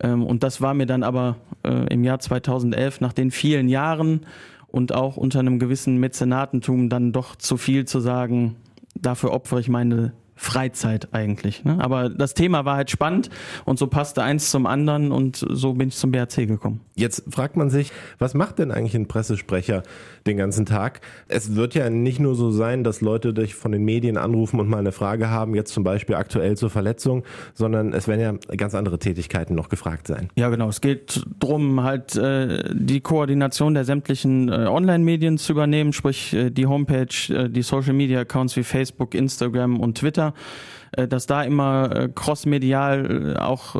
Ähm, 0.00 0.24
und 0.24 0.42
das 0.42 0.60
war 0.60 0.74
mir 0.74 0.86
dann 0.86 1.02
aber 1.02 1.36
äh, 1.64 1.92
im 1.92 2.04
Jahr 2.04 2.20
2011 2.20 3.00
nach 3.00 3.12
den 3.12 3.30
vielen 3.30 3.68
Jahren 3.68 4.20
und 4.68 4.94
auch 4.94 5.16
unter 5.16 5.40
einem 5.40 5.58
gewissen 5.58 5.96
Mäzenatentum 5.98 6.88
dann 6.88 7.12
doch 7.12 7.36
zu 7.36 7.56
viel 7.56 7.84
zu 7.86 8.00
sagen, 8.00 8.56
dafür 8.94 9.32
opfere 9.32 9.60
ich 9.60 9.68
meine 9.68 10.12
Freizeit 10.36 11.08
eigentlich. 11.12 11.64
Ne? 11.64 11.78
Aber 11.80 12.10
das 12.10 12.34
Thema 12.34 12.64
war 12.64 12.76
halt 12.76 12.90
spannend 12.90 13.30
und 13.64 13.78
so 13.78 13.86
passte 13.86 14.22
eins 14.22 14.50
zum 14.50 14.66
anderen 14.66 15.10
und 15.10 15.44
so 15.48 15.72
bin 15.72 15.88
ich 15.88 15.96
zum 15.96 16.12
BRC 16.12 16.46
gekommen. 16.46 16.80
Jetzt 16.94 17.24
fragt 17.30 17.56
man 17.56 17.70
sich, 17.70 17.90
was 18.18 18.34
macht 18.34 18.58
denn 18.58 18.70
eigentlich 18.70 18.94
ein 18.94 19.06
Pressesprecher 19.06 19.82
den 20.26 20.36
ganzen 20.36 20.66
Tag? 20.66 21.00
Es 21.28 21.54
wird 21.54 21.74
ja 21.74 21.90
nicht 21.90 22.20
nur 22.20 22.34
so 22.34 22.50
sein, 22.50 22.84
dass 22.84 23.00
Leute 23.00 23.32
dich 23.32 23.54
von 23.54 23.72
den 23.72 23.84
Medien 23.84 24.18
anrufen 24.18 24.60
und 24.60 24.68
mal 24.68 24.78
eine 24.78 24.92
Frage 24.92 25.30
haben, 25.30 25.54
jetzt 25.54 25.72
zum 25.72 25.84
Beispiel 25.84 26.14
aktuell 26.16 26.56
zur 26.56 26.70
Verletzung, 26.70 27.24
sondern 27.54 27.92
es 27.92 28.06
werden 28.06 28.20
ja 28.20 28.56
ganz 28.56 28.74
andere 28.74 28.98
Tätigkeiten 28.98 29.54
noch 29.54 29.70
gefragt 29.70 30.06
sein. 30.06 30.28
Ja, 30.36 30.50
genau. 30.50 30.68
Es 30.68 30.80
geht 30.80 31.22
darum, 31.38 31.82
halt 31.82 32.14
äh, 32.16 32.62
die 32.74 33.00
Koordination 33.00 33.74
der 33.74 33.84
sämtlichen 33.84 34.48
äh, 34.48 34.66
Online-Medien 34.66 35.38
zu 35.38 35.52
übernehmen, 35.52 35.92
sprich 35.92 36.34
äh, 36.34 36.50
die 36.50 36.66
Homepage, 36.66 37.06
äh, 37.30 37.48
die 37.48 37.62
Social-Media-Accounts 37.62 38.56
wie 38.56 38.64
Facebook, 38.64 39.14
Instagram 39.14 39.80
und 39.80 39.98
Twitter 39.98 40.25
weiter, 40.26 40.34
äh, 40.92 41.08
dass 41.08 41.26
da 41.26 41.42
immer 41.42 41.90
äh, 41.94 42.08
crossmedial 42.14 43.34
äh, 43.36 43.38
auch 43.38 43.76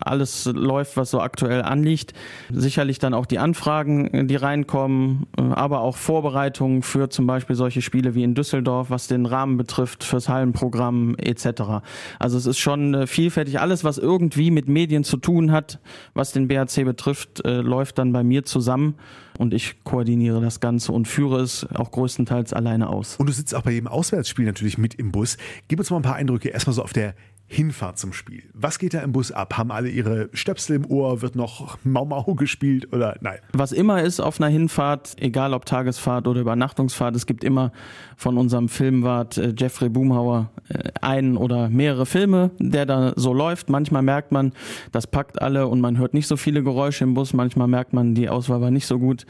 alles 0.00 0.44
läuft, 0.52 0.96
was 0.96 1.10
so 1.10 1.20
aktuell 1.20 1.62
anliegt. 1.62 2.12
Sicherlich 2.50 2.98
dann 2.98 3.14
auch 3.14 3.26
die 3.26 3.38
Anfragen, 3.38 4.28
die 4.28 4.36
reinkommen, 4.36 5.26
aber 5.36 5.80
auch 5.80 5.96
Vorbereitungen 5.96 6.82
für 6.82 7.08
zum 7.08 7.26
Beispiel 7.26 7.56
solche 7.56 7.82
Spiele 7.82 8.14
wie 8.14 8.22
in 8.22 8.34
Düsseldorf, 8.34 8.90
was 8.90 9.08
den 9.08 9.26
Rahmen 9.26 9.56
betrifft, 9.56 10.04
fürs 10.04 10.28
Hallenprogramm 10.28 11.16
etc. 11.16 11.82
Also 12.18 12.38
es 12.38 12.46
ist 12.46 12.58
schon 12.58 13.06
vielfältig. 13.06 13.60
Alles, 13.60 13.84
was 13.84 13.98
irgendwie 13.98 14.50
mit 14.50 14.68
Medien 14.68 15.04
zu 15.04 15.16
tun 15.16 15.52
hat, 15.52 15.80
was 16.14 16.32
den 16.32 16.48
BRC 16.48 16.84
betrifft, 16.84 17.42
läuft 17.44 17.98
dann 17.98 18.12
bei 18.12 18.22
mir 18.22 18.44
zusammen 18.44 18.94
und 19.42 19.52
ich 19.52 19.82
koordiniere 19.84 20.40
das 20.40 20.60
Ganze 20.60 20.92
und 20.92 21.08
führe 21.08 21.40
es 21.40 21.66
auch 21.74 21.90
größtenteils 21.90 22.52
alleine 22.52 22.88
aus. 22.88 23.16
Und 23.16 23.26
du 23.26 23.32
sitzt 23.32 23.54
auch 23.54 23.62
bei 23.62 23.72
jedem 23.72 23.88
Auswärtsspiel 23.88 24.46
natürlich 24.46 24.78
mit 24.78 24.94
im 24.94 25.12
Bus. 25.12 25.36
Gib 25.68 25.78
uns 25.80 25.90
mal 25.90 25.96
ein 25.96 26.02
paar 26.02 26.14
Eindrücke 26.14 26.48
erstmal 26.48 26.74
so 26.74 26.82
auf 26.82 26.92
der 26.92 27.14
Hinfahrt 27.52 27.98
zum 27.98 28.14
Spiel. 28.14 28.44
Was 28.54 28.78
geht 28.78 28.94
da 28.94 29.00
im 29.00 29.12
Bus 29.12 29.30
ab? 29.30 29.58
Haben 29.58 29.70
alle 29.70 29.90
ihre 29.90 30.30
Stöpsel 30.32 30.76
im 30.76 30.86
Ohr? 30.90 31.20
Wird 31.20 31.36
noch 31.36 31.76
Mau 31.84 32.06
Mau 32.06 32.34
gespielt 32.34 32.92
oder 32.92 33.16
nein? 33.20 33.38
Was 33.52 33.72
immer 33.72 34.02
ist 34.02 34.20
auf 34.20 34.40
einer 34.40 34.50
Hinfahrt, 34.50 35.16
egal 35.20 35.52
ob 35.52 35.66
Tagesfahrt 35.66 36.26
oder 36.26 36.40
Übernachtungsfahrt, 36.40 37.14
es 37.14 37.26
gibt 37.26 37.44
immer 37.44 37.70
von 38.16 38.38
unserem 38.38 38.70
Filmwart 38.70 39.36
äh, 39.36 39.52
Jeffrey 39.56 39.90
Boomhauer 39.90 40.50
äh, 40.68 40.90
einen 41.02 41.36
oder 41.36 41.68
mehrere 41.68 42.06
Filme, 42.06 42.52
der 42.58 42.86
da 42.86 43.12
so 43.16 43.34
läuft. 43.34 43.68
Manchmal 43.68 44.02
merkt 44.02 44.32
man, 44.32 44.52
das 44.90 45.06
packt 45.06 45.42
alle 45.42 45.66
und 45.66 45.80
man 45.80 45.98
hört 45.98 46.14
nicht 46.14 46.28
so 46.28 46.38
viele 46.38 46.62
Geräusche 46.62 47.04
im 47.04 47.12
Bus. 47.12 47.34
Manchmal 47.34 47.68
merkt 47.68 47.92
man, 47.92 48.14
die 48.14 48.30
Auswahl 48.30 48.62
war 48.62 48.70
nicht 48.70 48.86
so 48.86 48.98
gut. 48.98 49.26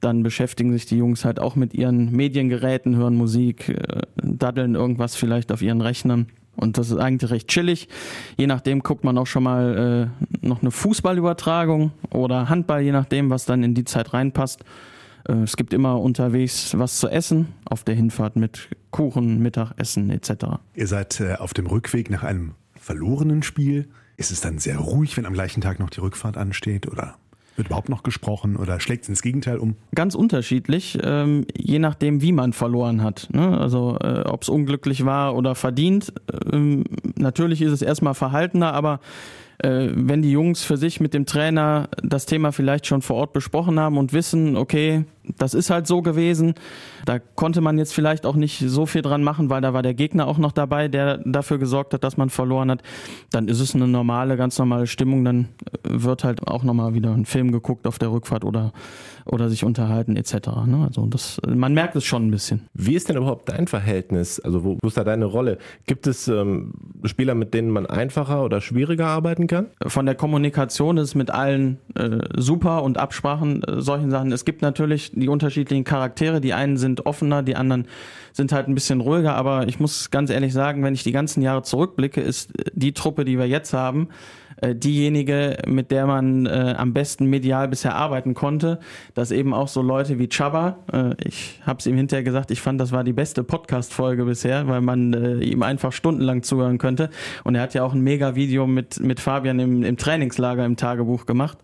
Dann 0.00 0.22
beschäftigen 0.22 0.72
sich 0.72 0.86
die 0.86 0.96
Jungs 0.96 1.24
halt 1.24 1.38
auch 1.38 1.56
mit 1.56 1.74
ihren 1.74 2.12
Mediengeräten, 2.12 2.96
hören 2.96 3.16
Musik, 3.16 3.68
äh, 3.68 4.02
daddeln 4.16 4.74
irgendwas 4.74 5.16
vielleicht 5.16 5.52
auf 5.52 5.60
ihren 5.60 5.82
Rechnern. 5.82 6.28
Und 6.58 6.76
das 6.76 6.90
ist 6.90 6.98
eigentlich 6.98 7.30
recht 7.30 7.48
chillig. 7.48 7.88
Je 8.36 8.48
nachdem 8.48 8.80
guckt 8.80 9.04
man 9.04 9.16
auch 9.16 9.26
schon 9.26 9.44
mal 9.44 10.10
äh, 10.42 10.46
noch 10.46 10.60
eine 10.60 10.72
Fußballübertragung 10.72 11.92
oder 12.10 12.48
Handball, 12.48 12.80
je 12.82 12.90
nachdem, 12.90 13.30
was 13.30 13.44
dann 13.44 13.62
in 13.62 13.74
die 13.74 13.84
Zeit 13.84 14.12
reinpasst. 14.12 14.64
Äh, 15.28 15.34
es 15.34 15.56
gibt 15.56 15.72
immer 15.72 16.00
unterwegs 16.00 16.76
was 16.76 16.98
zu 16.98 17.08
essen, 17.08 17.54
auf 17.64 17.84
der 17.84 17.94
Hinfahrt 17.94 18.34
mit 18.34 18.68
Kuchen, 18.90 19.40
Mittagessen 19.40 20.10
etc. 20.10 20.58
Ihr 20.74 20.88
seid 20.88 21.20
äh, 21.20 21.36
auf 21.36 21.54
dem 21.54 21.66
Rückweg 21.66 22.10
nach 22.10 22.24
einem 22.24 22.54
verlorenen 22.74 23.44
Spiel. 23.44 23.88
Ist 24.16 24.32
es 24.32 24.40
dann 24.40 24.58
sehr 24.58 24.78
ruhig, 24.78 25.16
wenn 25.16 25.26
am 25.26 25.34
gleichen 25.34 25.60
Tag 25.60 25.78
noch 25.78 25.90
die 25.90 26.00
Rückfahrt 26.00 26.36
ansteht? 26.36 26.88
Oder 26.88 27.18
wird 27.58 27.68
überhaupt 27.68 27.88
noch 27.88 28.02
gesprochen 28.02 28.56
oder 28.56 28.80
schlägt 28.80 29.02
es 29.02 29.08
ins 29.08 29.20
Gegenteil 29.20 29.58
um? 29.58 29.74
Ganz 29.94 30.14
unterschiedlich, 30.14 30.98
ähm, 31.02 31.44
je 31.56 31.78
nachdem, 31.78 32.22
wie 32.22 32.32
man 32.32 32.52
verloren 32.52 33.02
hat. 33.02 33.28
Ne? 33.32 33.58
Also 33.58 33.98
äh, 34.00 34.22
ob 34.22 34.42
es 34.42 34.48
unglücklich 34.48 35.04
war 35.04 35.34
oder 35.34 35.54
verdient. 35.54 36.12
Ähm, 36.52 36.84
natürlich 37.16 37.60
ist 37.60 37.72
es 37.72 37.82
erstmal 37.82 38.14
verhaltener, 38.14 38.72
aber 38.72 39.00
äh, 39.58 39.88
wenn 39.92 40.22
die 40.22 40.30
Jungs 40.30 40.62
für 40.62 40.76
sich 40.76 41.00
mit 41.00 41.14
dem 41.14 41.26
Trainer 41.26 41.88
das 42.02 42.26
Thema 42.26 42.52
vielleicht 42.52 42.86
schon 42.86 43.02
vor 43.02 43.16
Ort 43.16 43.32
besprochen 43.32 43.80
haben 43.80 43.98
und 43.98 44.12
wissen, 44.12 44.56
okay, 44.56 45.04
das 45.36 45.54
ist 45.54 45.70
halt 45.70 45.86
so 45.86 46.02
gewesen, 46.02 46.54
da 47.04 47.18
konnte 47.18 47.60
man 47.60 47.78
jetzt 47.78 47.94
vielleicht 47.94 48.26
auch 48.26 48.36
nicht 48.36 48.58
so 48.58 48.86
viel 48.86 49.02
dran 49.02 49.22
machen, 49.22 49.50
weil 49.50 49.60
da 49.60 49.74
war 49.74 49.82
der 49.82 49.94
Gegner 49.94 50.26
auch 50.26 50.38
noch 50.38 50.52
dabei, 50.52 50.88
der 50.88 51.18
dafür 51.18 51.58
gesorgt 51.58 51.94
hat, 51.94 52.04
dass 52.04 52.16
man 52.16 52.30
verloren 52.30 52.70
hat, 52.70 52.82
dann 53.30 53.48
ist 53.48 53.60
es 53.60 53.74
eine 53.74 53.88
normale, 53.88 54.36
ganz 54.36 54.58
normale 54.58 54.86
Stimmung, 54.86 55.24
dann 55.24 55.48
wird 55.82 56.24
halt 56.24 56.46
auch 56.46 56.62
nochmal 56.62 56.94
wieder 56.94 57.12
ein 57.12 57.24
Film 57.24 57.52
geguckt 57.52 57.86
auf 57.86 57.98
der 57.98 58.10
Rückfahrt 58.10 58.44
oder, 58.44 58.72
oder 59.24 59.48
sich 59.48 59.64
unterhalten 59.64 60.16
etc. 60.16 60.32
Ne? 60.66 60.84
Also 60.86 61.06
das, 61.06 61.40
man 61.46 61.74
merkt 61.74 61.96
es 61.96 62.04
schon 62.04 62.26
ein 62.26 62.30
bisschen. 62.30 62.68
Wie 62.74 62.94
ist 62.94 63.08
denn 63.08 63.16
überhaupt 63.16 63.48
dein 63.48 63.66
Verhältnis? 63.66 64.40
Also 64.40 64.64
wo, 64.64 64.78
ist 64.86 64.96
da 64.96 65.04
deine 65.04 65.26
Rolle? 65.26 65.58
Gibt 65.86 66.06
es 66.06 66.28
ähm, 66.28 66.72
Spieler, 67.04 67.34
mit 67.34 67.54
denen 67.54 67.70
man 67.70 67.86
einfacher 67.86 68.44
oder 68.44 68.60
schwieriger 68.60 69.06
arbeiten 69.06 69.46
kann? 69.46 69.66
Von 69.86 70.06
der 70.06 70.14
Kommunikation 70.14 70.96
ist 70.96 71.08
es 71.08 71.14
mit 71.14 71.30
allen 71.30 71.78
äh, 71.94 72.18
super 72.36 72.82
und 72.82 72.98
Absprachen, 72.98 73.62
äh, 73.62 73.80
solchen 73.80 74.10
Sachen. 74.10 74.32
Es 74.32 74.44
gibt 74.44 74.62
natürlich 74.62 75.12
die 75.20 75.28
unterschiedlichen 75.28 75.84
Charaktere. 75.84 76.40
Die 76.40 76.54
einen 76.54 76.76
sind 76.76 77.06
offener, 77.06 77.42
die 77.42 77.56
anderen 77.56 77.86
sind 78.32 78.52
halt 78.52 78.68
ein 78.68 78.74
bisschen 78.74 79.00
ruhiger. 79.00 79.34
Aber 79.34 79.68
ich 79.68 79.80
muss 79.80 80.10
ganz 80.10 80.30
ehrlich 80.30 80.52
sagen, 80.52 80.82
wenn 80.82 80.94
ich 80.94 81.02
die 81.02 81.12
ganzen 81.12 81.42
Jahre 81.42 81.62
zurückblicke, 81.62 82.20
ist 82.20 82.52
die 82.72 82.92
Truppe, 82.92 83.24
die 83.24 83.38
wir 83.38 83.48
jetzt 83.48 83.72
haben, 83.72 84.08
äh, 84.60 84.74
diejenige, 84.74 85.58
mit 85.66 85.90
der 85.90 86.06
man 86.06 86.46
äh, 86.46 86.74
am 86.76 86.92
besten 86.92 87.26
medial 87.26 87.68
bisher 87.68 87.94
arbeiten 87.94 88.34
konnte, 88.34 88.80
dass 89.14 89.30
eben 89.30 89.54
auch 89.54 89.68
so 89.68 89.82
Leute 89.82 90.18
wie 90.18 90.28
Chaba, 90.28 90.78
äh, 90.92 91.14
ich 91.24 91.60
habe 91.64 91.78
es 91.78 91.86
ihm 91.86 91.96
hinterher 91.96 92.24
gesagt, 92.24 92.50
ich 92.50 92.60
fand, 92.60 92.80
das 92.80 92.92
war 92.92 93.04
die 93.04 93.12
beste 93.12 93.44
Podcast-Folge 93.44 94.24
bisher, 94.24 94.66
weil 94.68 94.80
man 94.80 95.14
äh, 95.14 95.36
ihm 95.44 95.62
einfach 95.62 95.92
stundenlang 95.92 96.42
zuhören 96.42 96.78
könnte. 96.78 97.10
Und 97.44 97.54
er 97.54 97.62
hat 97.62 97.74
ja 97.74 97.84
auch 97.84 97.92
ein 97.92 98.00
Mega-Video 98.00 98.66
mit, 98.66 99.00
mit 99.00 99.20
Fabian 99.20 99.60
im, 99.60 99.82
im 99.82 99.96
Trainingslager 99.96 100.64
im 100.64 100.76
Tagebuch 100.76 101.26
gemacht. 101.26 101.58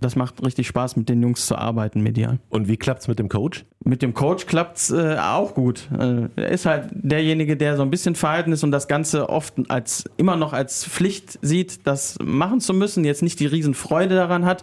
Das 0.00 0.16
macht 0.16 0.44
richtig 0.44 0.66
Spaß, 0.66 0.96
mit 0.96 1.08
den 1.08 1.22
Jungs 1.22 1.46
zu 1.46 1.56
arbeiten 1.56 2.02
medial. 2.02 2.38
Und 2.48 2.68
wie 2.68 2.76
klappt's 2.76 3.08
mit 3.08 3.18
dem 3.18 3.28
Coach? 3.28 3.64
Mit 3.84 4.02
dem 4.02 4.14
Coach 4.14 4.46
klappt's 4.46 4.90
äh, 4.90 5.16
auch 5.18 5.54
gut. 5.54 5.88
Äh, 5.98 6.28
er 6.36 6.48
ist 6.50 6.66
halt 6.66 6.88
derjenige, 6.92 7.56
der 7.56 7.76
so 7.76 7.82
ein 7.82 7.90
bisschen 7.90 8.14
verhalten 8.14 8.52
ist 8.52 8.62
und 8.62 8.72
das 8.72 8.88
Ganze 8.88 9.28
oft 9.28 9.54
als 9.68 10.04
immer 10.16 10.36
noch 10.36 10.52
als 10.52 10.84
Pflicht 10.84 11.38
sieht, 11.42 11.86
das 11.86 12.18
machen 12.22 12.60
zu 12.60 12.74
müssen, 12.74 13.04
jetzt 13.04 13.22
nicht 13.22 13.40
die 13.40 13.46
Riesenfreude 13.46 14.14
daran 14.14 14.44
hat. 14.44 14.62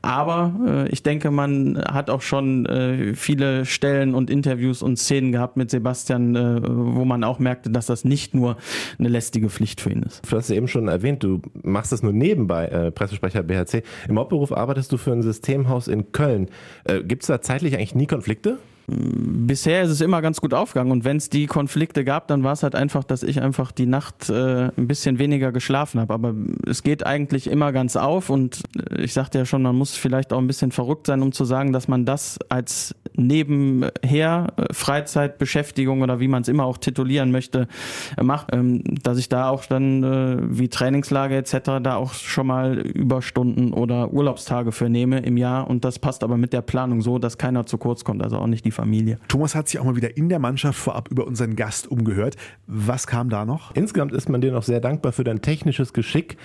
Aber 0.00 0.52
äh, 0.66 0.88
ich 0.88 1.02
denke, 1.02 1.30
man 1.30 1.78
hat 1.78 2.10
auch 2.10 2.22
schon 2.22 2.66
äh, 2.66 3.14
viele 3.14 3.64
Stellen 3.66 4.14
und 4.14 4.30
Interviews 4.30 4.82
und 4.82 4.98
Szenen 4.98 5.32
gehabt 5.32 5.56
mit 5.56 5.70
Sebastian, 5.70 6.34
äh, 6.34 6.60
wo 6.62 7.04
man 7.04 7.24
auch 7.24 7.38
merkte, 7.38 7.70
dass 7.70 7.86
das 7.86 8.04
nicht 8.04 8.34
nur 8.34 8.56
eine 8.98 9.08
lästige 9.08 9.48
Pflicht 9.48 9.80
für 9.80 9.90
ihn 9.90 10.02
ist. 10.02 10.22
Du 10.28 10.36
hast 10.36 10.46
es 10.46 10.50
eben 10.50 10.68
schon 10.68 10.88
erwähnt, 10.88 11.22
du 11.22 11.40
machst 11.62 11.92
das 11.92 12.02
nur 12.02 12.12
nebenbei, 12.12 12.66
äh, 12.66 12.90
Pressesprecher 12.90 13.42
BHC. 13.42 13.82
Im 14.08 14.18
Hauptberuf 14.18 14.52
arbeitest 14.52 14.71
du 14.92 14.96
für 14.96 15.12
ein 15.12 15.22
Systemhaus 15.22 15.88
in 15.88 16.12
Köln. 16.12 16.48
Äh, 16.84 17.02
Gibt 17.02 17.22
es 17.22 17.26
da 17.28 17.40
zeitlich 17.40 17.74
eigentlich 17.74 17.94
nie 17.94 18.06
Konflikte? 18.06 18.58
Bisher 18.86 19.82
ist 19.82 19.90
es 19.90 20.00
immer 20.00 20.22
ganz 20.22 20.40
gut 20.40 20.54
aufgegangen 20.54 20.90
und 20.90 21.04
wenn 21.04 21.16
es 21.16 21.30
die 21.30 21.46
Konflikte 21.46 22.04
gab, 22.04 22.26
dann 22.26 22.42
war 22.42 22.52
es 22.52 22.62
halt 22.62 22.74
einfach, 22.74 23.04
dass 23.04 23.22
ich 23.22 23.40
einfach 23.40 23.70
die 23.70 23.86
Nacht 23.86 24.28
äh, 24.28 24.70
ein 24.76 24.88
bisschen 24.88 25.18
weniger 25.18 25.52
geschlafen 25.52 26.00
habe. 26.00 26.12
Aber 26.12 26.34
es 26.66 26.82
geht 26.82 27.06
eigentlich 27.06 27.48
immer 27.48 27.72
ganz 27.72 27.96
auf 27.96 28.28
und 28.28 28.62
äh, 28.90 29.02
ich 29.02 29.12
sagte 29.12 29.38
ja 29.38 29.44
schon, 29.44 29.62
man 29.62 29.76
muss 29.76 29.96
vielleicht 29.96 30.32
auch 30.32 30.38
ein 30.38 30.48
bisschen 30.48 30.72
verrückt 30.72 31.06
sein, 31.06 31.22
um 31.22 31.32
zu 31.32 31.44
sagen, 31.44 31.72
dass 31.72 31.86
man 31.86 32.04
das 32.04 32.38
als 32.48 32.94
nebenher 33.14 34.52
äh, 34.56 34.72
Freizeitbeschäftigung 34.72 36.02
oder 36.02 36.18
wie 36.18 36.28
man 36.28 36.42
es 36.42 36.48
immer 36.48 36.64
auch 36.64 36.78
titulieren 36.78 37.30
möchte, 37.30 37.68
äh, 38.16 38.22
macht. 38.22 38.48
Ähm, 38.52 38.82
dass 39.02 39.18
ich 39.18 39.28
da 39.28 39.48
auch 39.48 39.64
dann 39.66 40.02
äh, 40.02 40.38
wie 40.58 40.68
Trainingslager 40.68 41.36
etc. 41.36 41.82
da 41.82 41.96
auch 41.96 42.14
schon 42.14 42.48
mal 42.48 42.78
Überstunden 42.78 43.72
oder 43.72 44.12
Urlaubstage 44.12 44.72
für 44.72 44.88
nehme 44.88 45.20
im 45.20 45.36
Jahr 45.36 45.68
und 45.68 45.84
das 45.84 45.98
passt 45.98 46.24
aber 46.24 46.36
mit 46.36 46.52
der 46.52 46.62
Planung 46.62 47.00
so, 47.00 47.18
dass 47.18 47.38
keiner 47.38 47.64
zu 47.66 47.78
kurz 47.78 48.02
kommt, 48.02 48.22
also 48.22 48.38
auch 48.38 48.46
nicht 48.46 48.64
die 48.64 48.71
Familie. 48.72 49.18
Thomas 49.28 49.54
hat 49.54 49.68
sich 49.68 49.78
auch 49.78 49.84
mal 49.84 49.96
wieder 49.96 50.16
in 50.16 50.28
der 50.28 50.38
Mannschaft 50.38 50.78
vorab 50.78 51.10
über 51.10 51.26
unseren 51.26 51.56
Gast 51.56 51.90
umgehört. 51.90 52.36
Was 52.66 53.06
kam 53.06 53.28
da 53.28 53.44
noch? 53.44 53.74
Insgesamt 53.74 54.12
ist 54.12 54.28
man 54.28 54.40
dir 54.40 54.52
noch 54.52 54.62
sehr 54.62 54.80
dankbar 54.80 55.12
für 55.12 55.24
dein 55.24 55.42
technisches 55.42 55.92
Geschick. 55.92 56.36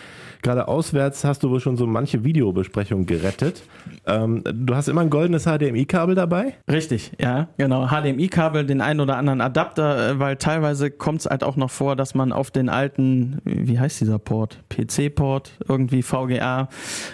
Gerade 0.42 0.68
auswärts 0.68 1.24
hast 1.24 1.44
du 1.44 1.50
wohl 1.50 1.60
schon 1.60 1.78
so 1.78 1.88
manche 1.88 2.24
Videobesprechungen 2.24 3.06
gerettet. 3.06 3.64
Ähm, 4.06 4.44
du 4.46 4.76
hast 4.76 4.88
immer 4.88 5.02
ein 5.02 5.10
goldenes 5.10 5.46
HDMI-Kabel 5.46 6.16
dabei? 6.16 6.54
Richtig, 6.70 7.12
ja, 7.20 7.50
genau. 7.58 7.88
HDMI-Kabel, 7.88 8.66
den 8.66 8.82
einen 8.82 9.00
oder 9.00 9.18
anderen 9.18 9.42
Adapter, 9.42 10.12
äh, 10.12 10.20
weil 10.20 10.36
teilweise 10.38 10.92
kommt 10.92 11.22
es 11.22 11.26
halt 11.26 11.44
auch 11.44 11.56
noch 11.56 11.72
vor, 11.72 11.96
dass 11.96 12.16
man 12.16 12.32
auf 12.32 12.52
den 12.52 12.70
alten, 12.70 13.42
wie 13.44 13.80
heißt 13.80 14.00
dieser 14.00 14.20
Port? 14.20 14.60
PC-Port, 14.70 15.54
irgendwie 15.68 16.04
VGA. 16.04 16.70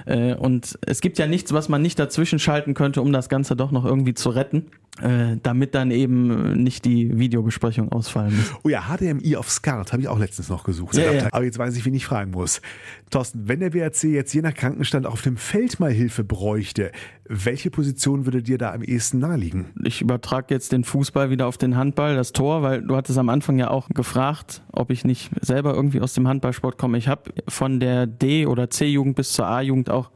Äh, 0.05 0.33
und 0.35 0.77
es 0.85 1.01
gibt 1.01 1.17
ja 1.17 1.27
nichts, 1.27 1.53
was 1.53 1.69
man 1.69 1.81
nicht 1.81 1.99
dazwischen 1.99 2.39
schalten 2.39 2.73
könnte, 2.73 3.01
um 3.01 3.13
das 3.13 3.29
Ganze 3.29 3.55
doch 3.55 3.71
noch 3.71 3.85
irgendwie 3.85 4.13
zu 4.13 4.29
retten 4.29 4.65
äh, 5.01 5.37
damit 5.41 5.73
dann 5.73 5.89
eben 5.89 6.53
nicht 6.61 6.85
die 6.85 7.17
Videobesprechung 7.17 7.91
ausfallen 7.91 8.35
muss. 8.35 8.53
Oh 8.63 8.69
ja, 8.69 8.83
HDMI 8.83 9.35
auf 9.37 9.49
SCART 9.49 9.91
habe 9.91 10.03
ich 10.03 10.07
auch 10.07 10.19
letztens 10.19 10.49
noch 10.49 10.63
gesucht. 10.63 10.95
Ja, 10.95 11.11
ja. 11.11 11.27
Aber 11.31 11.43
jetzt 11.43 11.57
weiß 11.57 11.75
ich, 11.75 11.83
wen 11.85 11.95
ich 11.95 12.05
fragen 12.05 12.31
muss. 12.31 12.61
Thorsten, 13.09 13.47
wenn 13.47 13.59
der 13.59 13.71
BRC 13.71 14.03
jetzt 14.03 14.33
je 14.33 14.41
nach 14.41 14.53
Krankenstand 14.53 15.07
auf 15.07 15.23
dem 15.23 15.37
Feld 15.37 15.79
mal 15.79 15.91
Hilfe 15.91 16.23
bräuchte, 16.23 16.91
welche 17.27 17.71
Position 17.71 18.25
würde 18.25 18.43
dir 18.43 18.59
da 18.59 18.71
am 18.71 18.83
ehesten 18.83 19.17
naheliegen? 19.17 19.65
Ich 19.83 20.01
übertrage 20.01 20.53
jetzt 20.53 20.71
den 20.71 20.83
Fußball 20.83 21.31
wieder 21.31 21.47
auf 21.47 21.57
den 21.57 21.75
Handball, 21.75 22.15
das 22.15 22.31
Tor, 22.31 22.61
weil 22.61 22.83
du 22.83 22.95
hattest 22.95 23.17
am 23.17 23.29
Anfang 23.29 23.57
ja 23.57 23.71
auch 23.71 23.89
gefragt, 23.89 24.61
ob 24.71 24.91
ich 24.91 25.05
nicht 25.05 25.31
selber 25.41 25.73
irgendwie 25.73 26.01
aus 26.01 26.13
dem 26.13 26.27
Handballsport 26.27 26.77
komme. 26.77 26.99
Ich 26.99 27.07
habe 27.07 27.33
von 27.47 27.79
der 27.79 28.05
D- 28.05 28.45
oder 28.45 28.69
C-Jugend 28.69 29.15
bis 29.15 29.33
zur 29.33 29.47
A-Jugend 29.47 29.89
auch 29.89 30.11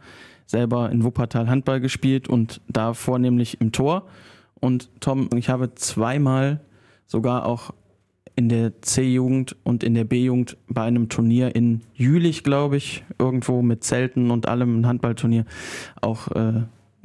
selber 0.46 0.91
in 0.91 1.03
Wuppertal 1.03 1.50
Handball 1.50 1.79
gespielt 1.79 2.27
und 2.27 2.62
da 2.67 2.93
vornehmlich 2.93 3.60
im 3.60 3.72
Tor. 3.72 4.07
Und 4.59 4.89
Tom, 4.99 5.29
ich 5.35 5.49
habe 5.49 5.75
zweimal 5.75 6.61
sogar 7.05 7.45
auch 7.45 7.73
in 8.35 8.49
der 8.49 8.81
C-Jugend 8.81 9.55
und 9.63 9.83
in 9.83 9.95
der 9.95 10.03
B-Jugend 10.03 10.57
bei 10.69 10.83
einem 10.83 11.09
Turnier 11.09 11.55
in 11.55 11.81
Jülich, 11.95 12.43
glaube 12.43 12.77
ich, 12.77 13.03
irgendwo 13.17 13.63
mit 13.63 13.83
Zelten 13.83 14.29
und 14.29 14.47
allem, 14.47 14.81
ein 14.81 14.87
Handballturnier, 14.87 15.45
auch 16.01 16.27
äh, 16.29 16.37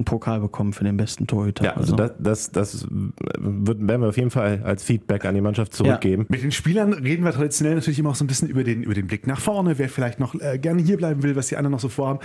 einen 0.03 0.05
Pokal 0.05 0.39
bekommen 0.41 0.73
für 0.73 0.83
den 0.83 0.95
besten 0.95 1.25
Torhüter. 1.25 1.65
Ja, 1.65 1.73
also 1.75 1.95
das, 1.95 2.11
das, 2.19 2.51
das 2.51 2.87
wird, 2.89 3.87
werden 3.87 4.01
wir 4.01 4.09
auf 4.09 4.17
jeden 4.17 4.29
Fall 4.29 4.61
als 4.63 4.83
Feedback 4.83 5.25
an 5.25 5.33
die 5.33 5.41
Mannschaft 5.41 5.73
zurückgeben. 5.73 6.27
Mit 6.29 6.43
den 6.43 6.51
Spielern 6.51 6.93
reden 6.93 7.23
wir 7.23 7.31
traditionell 7.31 7.75
natürlich 7.75 7.97
immer 7.97 8.11
auch 8.11 8.15
so 8.15 8.23
ein 8.23 8.27
bisschen 8.27 8.47
über 8.47 8.63
den, 8.63 8.83
über 8.83 8.93
den 8.93 9.07
Blick 9.07 9.25
nach 9.25 9.39
vorne, 9.39 9.79
wer 9.79 9.89
vielleicht 9.89 10.19
noch 10.19 10.35
äh, 10.35 10.59
gerne 10.59 10.83
hier 10.83 10.97
bleiben 10.97 11.23
will, 11.23 11.35
was 11.35 11.47
die 11.47 11.57
anderen 11.57 11.71
noch 11.71 11.79
so 11.79 11.89
vorhaben. 11.89 12.19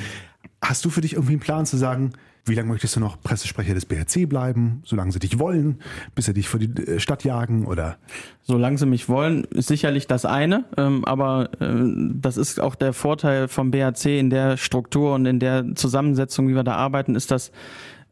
Hast 0.62 0.84
du 0.84 0.90
für 0.90 1.00
dich 1.00 1.14
irgendwie 1.14 1.32
einen 1.32 1.40
Plan 1.40 1.64
zu 1.64 1.78
sagen, 1.78 2.12
wie 2.44 2.54
lange 2.54 2.68
möchtest 2.68 2.96
du 2.96 3.00
noch 3.00 3.20
Pressesprecher 3.20 3.74
des 3.74 3.86
BRC 3.86 4.28
bleiben, 4.28 4.82
solange 4.84 5.12
sie 5.12 5.18
dich 5.18 5.38
wollen, 5.38 5.80
bis 6.14 6.26
sie 6.26 6.34
dich 6.34 6.48
vor 6.48 6.60
die 6.60 6.70
äh, 6.82 7.00
Stadt 7.00 7.24
jagen 7.24 7.66
oder? 7.66 7.96
Solange 8.42 8.78
sie 8.78 8.86
mich 8.86 9.08
wollen, 9.08 9.44
ist 9.44 9.68
sicherlich 9.68 10.06
das 10.06 10.24
eine, 10.24 10.64
ähm, 10.76 11.04
aber 11.04 11.50
äh, 11.60 11.74
das 12.14 12.36
ist 12.36 12.60
auch 12.60 12.74
der 12.74 12.92
Vorteil 12.92 13.48
vom 13.48 13.70
BRC 13.70 14.06
in 14.06 14.30
der 14.30 14.56
Struktur 14.56 15.14
und 15.14 15.26
in 15.26 15.40
der 15.40 15.74
Zusammensetzung, 15.74 16.48
wie 16.48 16.54
wir 16.54 16.64
da 16.64 16.74
arbeiten, 16.74 17.14
ist 17.14 17.30
das 17.30 17.52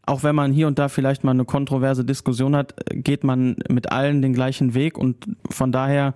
auch 0.06 0.22
wenn 0.22 0.36
man 0.36 0.52
hier 0.52 0.68
und 0.68 0.78
da 0.78 0.88
vielleicht 0.88 1.24
mal 1.24 1.32
eine 1.32 1.44
kontroverse 1.44 2.04
Diskussion 2.04 2.54
hat, 2.54 2.74
geht 2.92 3.24
man 3.24 3.56
mit 3.68 3.90
allen 3.90 4.22
den 4.22 4.32
gleichen 4.32 4.72
Weg. 4.72 4.96
Und 4.96 5.26
von 5.50 5.72
daher 5.72 6.14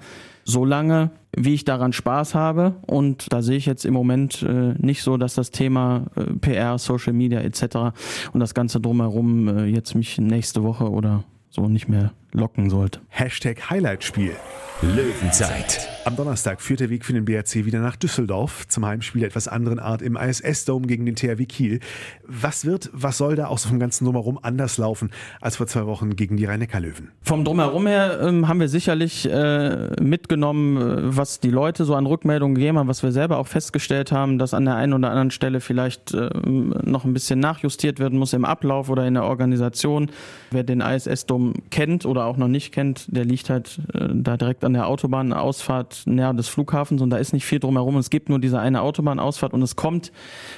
so 0.51 0.65
lange, 0.65 1.11
wie 1.37 1.55
ich 1.55 1.65
daran 1.65 1.93
Spaß 1.93 2.35
habe 2.35 2.75
und 2.87 3.33
da 3.33 3.41
sehe 3.41 3.57
ich 3.57 3.67
jetzt 3.67 3.85
im 3.85 3.95
Moment 3.95 4.43
äh, 4.43 4.75
nicht 4.79 5.03
so, 5.03 5.17
dass 5.17 5.35
das 5.35 5.51
Thema 5.51 6.07
äh, 6.17 6.25
PR, 6.35 6.79
Social 6.79 7.13
Media 7.13 7.41
etc. 7.41 7.95
und 8.33 8.41
das 8.41 8.55
ganze 8.55 8.81
drumherum 8.81 9.49
äh, 9.49 9.65
jetzt 9.67 9.95
mich 9.95 10.19
nächste 10.19 10.63
Woche 10.63 10.91
oder 10.91 11.25
so 11.49 11.69
nicht 11.69 11.89
mehr 11.89 12.13
locken 12.33 12.71
sollte. 12.71 13.01
Hashtag 13.09 13.71
Highlightspiel. 13.71 14.37
Löwenzeit. 14.83 15.91
Am 16.07 16.17
Donnerstag 16.17 16.63
führt 16.63 16.81
der 16.81 16.89
Weg 16.89 17.05
für 17.05 17.13
den 17.13 17.27
BRC 17.27 17.67
wieder 17.67 17.81
nach 17.81 17.97
Düsseldorf 17.97 18.67
zum 18.67 18.87
Heimspiel 18.87 19.21
der 19.21 19.29
etwas 19.29 19.47
anderen 19.47 19.79
Art 19.79 20.01
im 20.01 20.17
ISS-Dome 20.17 20.87
gegen 20.87 21.05
den 21.05 21.17
THW 21.17 21.45
Kiel. 21.45 21.81
Was 22.27 22.65
wird, 22.65 22.89
was 22.95 23.19
soll 23.19 23.37
da 23.37 23.49
auch 23.49 23.59
so 23.59 23.69
vom 23.69 23.79
ganzen 23.79 24.07
Drumherum 24.07 24.39
anders 24.41 24.79
laufen 24.79 25.11
als 25.43 25.57
vor 25.57 25.67
zwei 25.67 25.85
Wochen 25.85 26.17
gegen 26.17 26.39
die 26.39 26.47
Rhein-Neckar-Löwen? 26.47 27.11
Vom 27.21 27.45
Drumherum 27.45 27.87
her 27.87 28.21
ähm, 28.23 28.49
haben 28.49 28.59
wir 28.59 28.69
sicherlich 28.69 29.29
äh, 29.31 29.91
mitgenommen, 30.01 30.77
äh, 30.79 31.17
was 31.17 31.41
die 31.41 31.51
Leute 31.51 31.85
so 31.85 31.95
an 31.95 32.07
Rückmeldungen 32.07 32.55
gegeben 32.55 32.79
haben, 32.79 32.89
was 32.89 33.03
wir 33.03 33.13
selber 33.13 33.37
auch 33.37 33.47
festgestellt 33.47 34.13
haben, 34.13 34.39
dass 34.39 34.55
an 34.55 34.65
der 34.65 34.77
einen 34.77 34.95
oder 34.95 35.11
anderen 35.11 35.31
Stelle 35.31 35.61
vielleicht 35.61 36.15
äh, 36.15 36.31
noch 36.47 37.05
ein 37.05 37.13
bisschen 37.13 37.39
nachjustiert 37.39 37.99
werden 37.99 38.19
muss 38.19 38.33
im 38.33 38.47
Ablauf 38.47 38.89
oder 38.89 39.07
in 39.07 39.13
der 39.13 39.25
Organisation. 39.25 40.11
Wer 40.51 40.65
den 40.65 40.81
ISS-Dome 40.81 41.53
kennt 41.71 42.07
oder 42.07 42.20
auch 42.27 42.37
noch 42.37 42.49
nicht 42.49 42.73
kennt, 42.73 43.07
der 43.15 43.25
liegt 43.25 43.51
halt 43.51 43.81
äh, 43.95 44.09
da 44.13 44.37
direkt 44.37 44.65
an 44.65 44.73
der 44.73 44.87
Autobahnausfahrt 44.87 46.03
näher 46.07 46.35
des 46.35 46.49
Flughafens 46.49 47.03
und 47.03 47.11
da 47.11 47.17
ist 47.17 47.33
nicht 47.33 47.45
viel 47.45 47.61
drumherum. 47.61 47.97
Es 47.97 48.11
gibt 48.11 48.29
nur 48.29 48.39
diese 48.39 48.61
eine 48.61 48.83
Autobahnausfahrt 48.83 49.53
und 49.53 49.63
es 49.63 49.77
kommt 49.77 50.13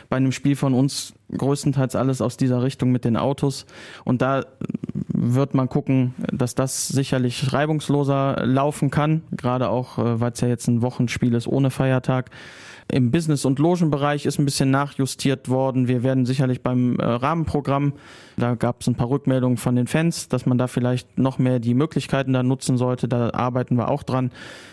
bei 0.08 0.16
einem 0.16 0.32
Spiel 0.32 0.56
von 0.56 0.74
uns 0.74 1.14
größtenteils 1.36 1.96
alles 1.96 2.20
aus 2.20 2.36
dieser 2.36 2.62
Richtung 2.62 2.92
mit 2.92 3.04
den 3.04 3.16
Autos. 3.16 3.66
Und 4.04 4.22
da 4.22 4.44
wird 5.24 5.54
man 5.54 5.68
gucken, 5.68 6.14
dass 6.32 6.54
das 6.54 6.88
sicherlich 6.88 7.52
reibungsloser 7.52 8.44
laufen 8.44 8.90
kann, 8.90 9.22
gerade 9.30 9.68
auch, 9.68 9.98
äh, 9.98 10.20
weil 10.20 10.32
es 10.32 10.40
ja 10.40 10.48
jetzt 10.48 10.66
ein 10.66 10.82
Wochenspiel 10.82 11.34
ist 11.34 11.46
ohne 11.46 11.70
Feiertag. 11.70 12.30
Im 12.90 13.10
Business- 13.10 13.44
und 13.44 13.58
Logenbereich 13.58 14.26
ist 14.26 14.38
ein 14.38 14.44
bisschen 14.44 14.70
nachjustiert 14.70 15.48
worden. 15.48 15.86
Wir 15.86 16.02
werden 16.02 16.26
sicherlich 16.26 16.62
beim 16.62 16.96
äh, 16.96 17.04
Rahmenprogramm, 17.04 17.92
da 18.36 18.54
gab 18.54 18.80
es 18.80 18.86
ein 18.88 18.94
paar 18.94 19.08
Rückmeldungen 19.08 19.56
von 19.56 19.76
den 19.76 19.86
Fans, 19.86 20.28
dass 20.28 20.46
man 20.46 20.58
da 20.58 20.66
vielleicht 20.66 21.18
noch 21.18 21.38
mehr 21.38 21.60
die 21.60 21.74
Möglichkeiten 21.74 22.32
da 22.32 22.42
nutzen 22.42 22.76
sollte. 22.76 23.08
Da 23.08 23.30
arbeiten 23.32 23.76
wir 23.76 23.88
auch 23.88 24.02
dran. 24.02 24.30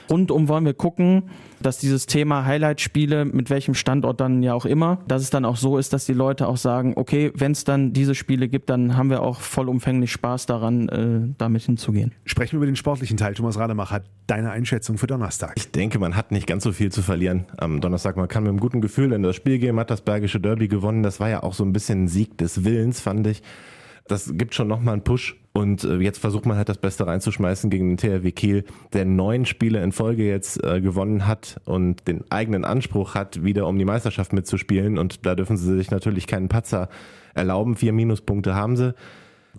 Rundum 0.10 0.48
wollen 0.48 0.66
wir 0.66 0.74
gucken, 0.74 1.30
dass 1.62 1.78
dieses 1.78 2.06
Thema 2.06 2.46
Highlight-Spiele, 2.46 3.26
mit 3.26 3.50
welchem 3.50 3.74
Standort 3.74 4.20
dann 4.22 4.42
ja 4.42 4.54
auch 4.54 4.66
immer, 4.66 5.00
dass 5.08 5.22
es 5.22 5.30
dann 5.30 5.46
auch 5.46 5.58
so 5.58 5.78
ist, 5.78 5.94
dass 5.94 6.06
die 6.06 6.14
Leute 6.14 6.48
auch 6.48 6.58
sagen, 6.58 6.94
okay, 6.96 7.32
wenn 7.36 7.52
es 7.52 7.64
dann 7.64 7.94
diese 7.94 8.16
Spiele 8.16 8.48
gibt, 8.48 8.70
dann 8.70 8.98
haben 8.98 9.10
wir 9.10 9.22
auch 9.22 9.42
vollumfänglich 9.42 10.12
Spaß 10.12 10.39
daran, 10.46 10.90
äh, 10.90 11.34
damit 11.38 11.64
hinzugehen. 11.64 12.14
Sprechen 12.26 12.54
wir 12.54 12.58
über 12.58 12.66
den 12.66 12.76
sportlichen 12.76 13.18
Teil. 13.18 13.34
Thomas 13.34 13.58
Rademacher, 13.58 14.02
deine 14.28 14.52
Einschätzung 14.52 14.98
für 14.98 15.08
Donnerstag. 15.08 15.54
Ich 15.58 15.72
denke, 15.72 16.00
man 16.00 16.16
hat 16.16 16.32
nicht 16.32 16.48
ganz 16.48 16.64
so 16.64 16.72
viel 16.72 16.92
zu 16.92 17.02
verlieren 17.02 17.46
am 17.58 17.82
Donnerstag. 17.82 18.18
Man 18.18 18.28
kann 18.28 18.44
mit 18.44 18.50
einem 18.50 18.60
guten 18.60 18.82
Gefühl 18.82 19.14
in 19.14 19.24
das 19.24 19.36
Spiel 19.36 19.60
gehen, 19.60 19.80
hat 19.80 19.90
das 19.90 20.02
Bergische 20.02 20.40
Derby 20.40 20.68
gewonnen. 20.68 21.04
Das 21.04 21.20
war 21.20 21.30
ja 21.30 21.44
auch 21.44 21.54
so 21.54 21.64
ein 21.64 21.74
bisschen 21.74 22.04
ein 22.04 22.08
Sieg 22.08 22.38
des 22.38 22.64
Willens, 22.64 23.00
fand 23.02 23.28
ich. 23.28 23.42
Das 24.08 24.32
gibt 24.36 24.56
schon 24.56 24.68
nochmal 24.68 24.94
einen 24.94 25.04
Push. 25.04 25.36
Und 25.54 25.84
äh, 25.84 25.98
jetzt 25.98 26.20
versucht 26.20 26.46
man 26.46 26.58
halt 26.58 26.70
das 26.70 26.78
Beste 26.78 27.06
reinzuschmeißen 27.06 27.70
gegen 27.70 27.96
den 27.96 27.98
THW 27.98 28.32
Kiel, 28.32 28.64
der 28.94 29.06
neun 29.06 29.46
Spiele 29.46 29.84
in 29.84 29.92
Folge 29.92 30.28
jetzt 30.28 30.64
äh, 30.64 30.80
gewonnen 30.82 31.28
hat 31.28 31.60
und 31.66 32.08
den 32.08 32.24
eigenen 32.32 32.66
Anspruch 32.66 33.16
hat, 33.16 33.44
wieder 33.44 33.68
um 33.68 33.78
die 33.78 33.86
Meisterschaft 33.86 34.34
mitzuspielen. 34.34 34.98
Und 34.98 35.26
da 35.26 35.36
dürfen 35.36 35.58
sie 35.58 35.76
sich 35.76 35.92
natürlich 35.92 36.28
keinen 36.28 36.50
Patzer 36.50 36.90
erlauben. 37.34 37.76
Vier 37.76 37.94
Minuspunkte 37.94 38.56
haben 38.56 38.78
sie. 38.78 38.94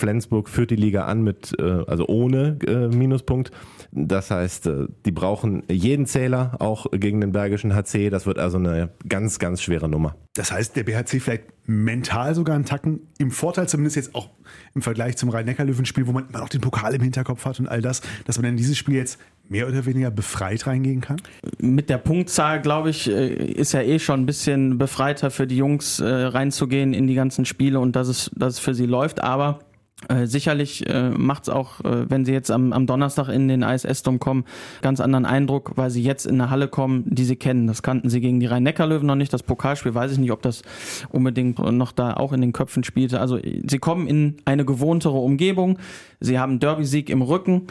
Flensburg 0.00 0.48
führt 0.48 0.70
die 0.70 0.76
Liga 0.76 1.04
an 1.04 1.22
mit, 1.22 1.54
äh, 1.58 1.62
also 1.86 2.06
ohne 2.08 2.58
äh, 2.66 2.88
Minuspunkt. 2.88 3.50
Das 3.92 4.30
heißt, 4.30 4.66
äh, 4.66 4.86
die 5.04 5.12
brauchen 5.12 5.62
jeden 5.70 6.06
Zähler, 6.06 6.56
auch 6.58 6.86
gegen 6.90 7.20
den 7.20 7.32
Bergischen 7.32 7.74
HC. 7.74 8.08
Das 8.08 8.26
wird 8.26 8.38
also 8.38 8.56
eine 8.56 8.90
ganz, 9.08 9.38
ganz 9.38 9.62
schwere 9.62 9.88
Nummer. 9.88 10.16
Das 10.34 10.52
heißt, 10.52 10.74
der 10.76 10.84
BHC 10.84 11.20
vielleicht 11.20 11.44
mental 11.66 12.34
sogar 12.34 12.56
einen 12.56 12.64
Tacken 12.64 13.00
im 13.18 13.30
Vorteil, 13.30 13.68
zumindest 13.68 13.96
jetzt 13.96 14.14
auch 14.14 14.30
im 14.74 14.80
Vergleich 14.80 15.16
zum 15.16 15.28
Rhein-Neckar-Löwen-Spiel, 15.28 16.06
wo 16.06 16.12
man 16.12 16.28
immer 16.28 16.38
noch 16.38 16.48
den 16.48 16.62
Pokal 16.62 16.94
im 16.94 17.02
Hinterkopf 17.02 17.44
hat 17.44 17.60
und 17.60 17.68
all 17.68 17.82
das, 17.82 18.00
dass 18.24 18.38
man 18.38 18.50
in 18.50 18.56
dieses 18.56 18.78
Spiel 18.78 18.94
jetzt 18.94 19.18
mehr 19.48 19.68
oder 19.68 19.84
weniger 19.84 20.10
befreit 20.10 20.66
reingehen 20.66 21.00
kann? 21.00 21.20
Mit 21.58 21.90
der 21.90 21.98
Punktzahl, 21.98 22.60
glaube 22.62 22.90
ich, 22.90 23.08
ist 23.08 23.72
ja 23.72 23.82
eh 23.82 23.98
schon 23.98 24.20
ein 24.20 24.26
bisschen 24.26 24.78
befreiter 24.78 25.30
für 25.30 25.46
die 25.46 25.56
Jungs 25.56 26.00
reinzugehen 26.02 26.94
in 26.94 27.06
die 27.06 27.14
ganzen 27.14 27.44
Spiele 27.44 27.80
und 27.80 27.94
dass 27.96 28.08
es, 28.08 28.30
dass 28.34 28.54
es 28.54 28.58
für 28.60 28.74
sie 28.74 28.86
läuft. 28.86 29.22
Aber 29.22 29.60
äh, 30.08 30.26
sicherlich 30.26 30.88
äh, 30.88 31.10
macht 31.10 31.44
es 31.44 31.48
auch, 31.50 31.80
äh, 31.84 32.08
wenn 32.08 32.24
sie 32.24 32.32
jetzt 32.32 32.50
am, 32.50 32.72
am 32.72 32.86
Donnerstag 32.86 33.28
in 33.28 33.48
den 33.48 33.62
ISS-Dom 33.62 34.18
kommen, 34.18 34.44
ganz 34.80 34.98
anderen 34.98 35.26
Eindruck, 35.26 35.72
weil 35.76 35.90
sie 35.90 36.02
jetzt 36.02 36.26
in 36.26 36.40
eine 36.40 36.50
Halle 36.50 36.68
kommen, 36.68 37.04
die 37.06 37.24
sie 37.24 37.36
kennen. 37.36 37.66
Das 37.66 37.82
kannten 37.82 38.08
sie 38.08 38.20
gegen 38.20 38.40
die 38.40 38.46
Rhein-Neckar-Löwen 38.46 39.06
noch 39.06 39.14
nicht. 39.14 39.32
Das 39.32 39.42
Pokalspiel 39.42 39.94
weiß 39.94 40.12
ich 40.12 40.18
nicht, 40.18 40.32
ob 40.32 40.40
das 40.40 40.62
unbedingt 41.10 41.58
noch 41.58 41.92
da 41.92 42.14
auch 42.14 42.32
in 42.32 42.40
den 42.40 42.52
Köpfen 42.52 42.82
spielte. 42.82 43.20
Also 43.20 43.38
sie 43.38 43.78
kommen 43.78 44.06
in 44.06 44.36
eine 44.46 44.64
gewohntere 44.64 45.18
Umgebung. 45.18 45.78
Sie 46.18 46.38
haben 46.38 46.60
Derby-Sieg 46.60 47.10
im 47.10 47.20
Rücken. 47.20 47.66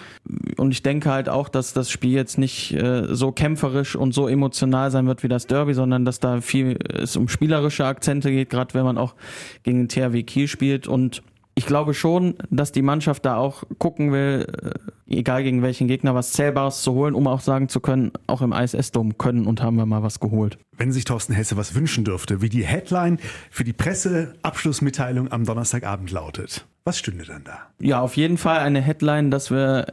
Und 0.58 0.72
ich 0.72 0.84
denke 0.84 1.12
halt 1.12 1.30
auch, 1.30 1.50
dass 1.50 1.74
das 1.74 1.90
Spiel 1.90 2.14
jetzt 2.14 2.38
nicht 2.38 2.74
äh, 2.74 3.14
so 3.14 3.32
kämpferisch 3.32 3.96
und 3.96 4.14
so 4.14 4.28
emotional 4.28 4.92
sein 4.92 5.08
wird 5.08 5.24
wie 5.24 5.28
das 5.30 5.48
Derby, 5.48 5.74
sondern 5.74 6.06
dass 6.06 6.20
da 6.20 6.42
viel 6.42 6.78
es 6.94 7.16
um 7.16 7.28
spielerische 7.28 7.86
Akzente 7.86 8.30
geht, 8.30 8.50
gerade 8.50 8.74
wenn 8.76 8.84
man 8.84 8.98
auch 8.98 9.16
gegen 9.64 9.88
den 9.88 9.90
THW 9.90 10.24
Kiel 10.24 10.48
spielt. 10.48 10.88
Und 10.88 11.24
ich 11.56 11.66
glaube 11.66 11.94
schon, 11.94 12.36
dass 12.50 12.72
die 12.72 12.82
Mannschaft 12.82 13.26
da 13.26 13.36
auch 13.36 13.64
gucken 13.80 14.12
will, 14.12 14.48
äh, 15.08 15.18
egal 15.18 15.44
gegen 15.44 15.62
welchen 15.62 15.88
Gegner, 15.88 16.16
was 16.16 16.32
Zählbares 16.32 16.82
zu 16.82 16.94
holen, 16.94 17.16
um 17.16 17.28
auch 17.28 17.42
sagen 17.42 17.68
zu 17.68 17.80
können, 17.80 18.12
auch 18.28 18.42
im 18.42 18.54
ISS-Dom 18.54 19.18
können 19.18 19.46
und 19.46 19.62
haben 19.62 19.76
wir 19.76 19.86
mal 19.86 20.04
was 20.04 20.20
geholt. 20.20 20.58
Wenn 20.78 20.92
sich 20.92 21.04
Thorsten 21.04 21.34
Hesse 21.34 21.58
was 21.58 21.76
wünschen 21.76 22.06
dürfte, 22.06 22.42
wie 22.42 22.50
die 22.50 22.64
Headline 22.64 23.20
für 23.50 23.64
die 23.64 23.74
Presseabschlussmitteilung 23.74 25.32
am 25.32 25.46
Donnerstagabend 25.46 26.12
lautet, 26.12 26.66
was 26.86 26.98
stünde 26.98 27.26
dann 27.26 27.44
da? 27.44 27.60
Ja, 27.80 28.00
auf 28.02 28.16
jeden 28.16 28.38
Fall 28.38 28.60
eine 28.60 28.82
Headline, 28.82 29.30
dass 29.30 29.52
wir 29.52 29.88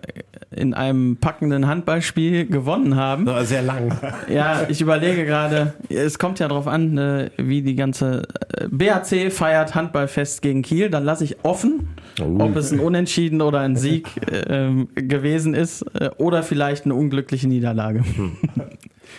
in 0.50 0.72
einem 0.72 1.16
packenden 1.16 1.66
Handballspiel 1.66 2.46
gewonnen 2.46 2.96
haben. 2.96 3.28
Sehr 3.44 3.62
lang. 3.62 3.92
Ja, 4.28 4.66
ich 4.68 4.80
überlege 4.80 5.26
gerade, 5.26 5.74
es 5.88 6.18
kommt 6.18 6.38
ja 6.38 6.48
darauf 6.48 6.66
an, 6.66 6.96
äh, 6.96 7.30
wie 7.36 7.62
die 7.62 7.74
ganze 7.74 8.26
BAC 8.70 9.30
feiert 9.32 9.74
Handballfest 9.74 10.42
gegen 10.42 10.62
Kiel. 10.62 10.90
Dann 10.90 11.04
lasse 11.04 11.24
ich 11.24 11.44
offen, 11.44 11.88
Oh. 12.20 12.36
ob 12.40 12.56
es 12.56 12.72
ein 12.72 12.80
Unentschieden 12.80 13.42
oder 13.42 13.60
ein 13.60 13.76
Sieg 13.76 14.08
ähm, 14.48 14.88
gewesen 14.94 15.52
ist 15.52 15.82
äh, 15.94 16.08
oder 16.16 16.42
vielleicht 16.42 16.86
eine 16.86 16.94
unglückliche 16.94 17.46
Niederlage. 17.46 18.02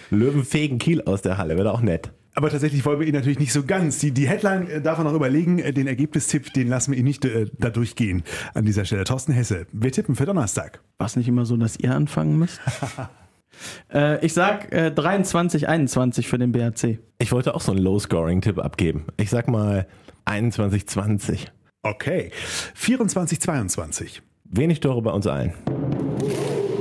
Löwen 0.10 0.43
fegen 0.43 0.80
Kiel 0.80 1.02
aus 1.04 1.21
der 1.21 1.38
Halle, 1.38 1.58
wäre 1.58 1.71
auch 1.73 1.82
nett. 1.82 2.12
Aber 2.34 2.50
tatsächlich 2.50 2.86
wollen 2.86 3.00
wir 3.00 3.08
ihn 3.08 3.13
natürlich 3.15 3.39
nicht 3.39 3.52
so 3.54 3.63
ganz. 3.63 4.00
Die, 4.00 4.12
die 4.12 4.28
Headline 4.28 4.67
äh, 4.69 4.82
darf 4.82 4.97
er 5.00 5.04
noch 5.04 5.13
überlegen. 5.13 5.60
Äh, 5.60 5.73
Den 5.73 5.88
Ergebnistipp, 5.88 6.54
den 6.54 6.67
lassen 6.69 6.91
wir 6.91 7.00
ihn 7.00 7.06
nicht 7.06 7.26
äh, 7.26 7.45
da 7.60 7.69
durchgehen 7.69 8.23
an 8.54 8.65
dieser 8.65 8.86
Stelle. 8.86 9.04
Thorsten 9.04 9.32
Hesse, 9.34 9.65
wir 9.71 9.91
tippen 9.91 10.15
für 10.15 10.26
Donnerstag. 10.26 10.82
War 10.97 11.08
es 11.08 11.15
nicht 11.15 11.28
immer 11.28 11.45
so, 11.45 11.58
dass 11.58 11.78
ihr 11.78 11.93
anfangen 11.95 12.38
müsst? 12.38 12.60
äh, 13.93 14.24
ich 14.26 14.34
sag 14.34 14.72
äh, 14.72 14.91
23, 14.91 15.67
21 15.67 16.28
für 16.28 16.38
den 16.38 16.52
BRC. 16.52 17.00
Ich 17.20 17.32
wollte 17.32 17.56
auch 17.56 17.62
so 17.62 17.72
einen 17.72 17.82
Low-Scoring-Tipp 17.82 18.60
abgeben. 18.60 19.06
Ich 19.17 19.30
sag 19.30 19.48
mal 19.48 19.88
21-20. 20.26 21.48
Okay. 21.84 22.32
24, 22.76 23.39
22. 23.39 24.22
Wenig 24.46 24.80
Tore 24.80 25.02
bei 25.02 25.12
uns 25.12 25.28
allen. 25.28 25.54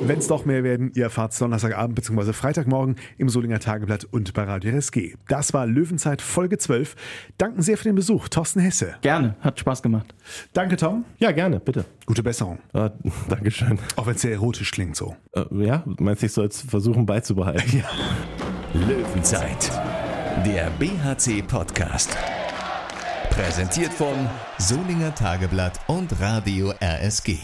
Wenn 0.09 0.21
es 0.21 0.29
doch 0.29 0.45
mehr 0.45 0.63
werden, 0.63 0.93
ihr 0.95 1.03
erfahrt 1.05 1.39
Donnerstagabend 1.41 1.97
bzw. 1.97 2.33
Freitagmorgen 2.33 2.95
im 3.19 3.29
Solinger 3.29 3.59
Tageblatt 3.59 4.05
und 4.05 4.33
bei 4.35 4.45
Radio 4.45 4.73
RSG. 4.73 5.15
Das 5.27 5.53
war 5.53 5.67
Löwenzeit 5.67 6.23
Folge 6.23 6.59
12. 6.59 6.95
Danken 7.39 7.61
sehr 7.61 7.77
für 7.77 7.85
den 7.85 7.97
Besuch, 7.97 8.29
Thorsten 8.29 8.61
Hesse. 8.61 8.95
Gerne, 9.01 9.35
hat 9.41 9.59
Spaß 9.59 9.83
gemacht. 9.83 10.15
Danke, 10.53 10.77
Tom. 10.77 11.05
Ja, 11.19 11.33
gerne, 11.33 11.59
bitte. 11.59 11.87
Gute 12.07 12.23
Besserung. 12.23 12.61
Ah, 12.73 12.91
Dankeschön. 13.29 13.81
Auch 13.97 14.07
wenn 14.07 14.15
es 14.15 14.23
sehr 14.23 14.31
erotisch 14.33 14.71
klingt 14.71 14.95
so. 14.95 15.17
Äh, 15.33 15.45
ja, 15.65 15.83
meinst 15.99 16.23
du, 16.23 16.27
ich 16.27 16.33
soll 16.33 16.47
es 16.47 16.63
versuchen 16.63 17.05
beizubehalten? 17.07 17.63
Ja. 17.77 17.91
Löwenzeit, 18.73 19.71
der 20.45 20.71
BHC-Podcast. 20.79 22.17
Präsentiert 23.31 23.93
von 23.93 24.15
Solinger 24.59 25.15
Tageblatt 25.15 25.81
und 25.89 26.21
Radio 26.21 26.73
RSG. 26.81 27.39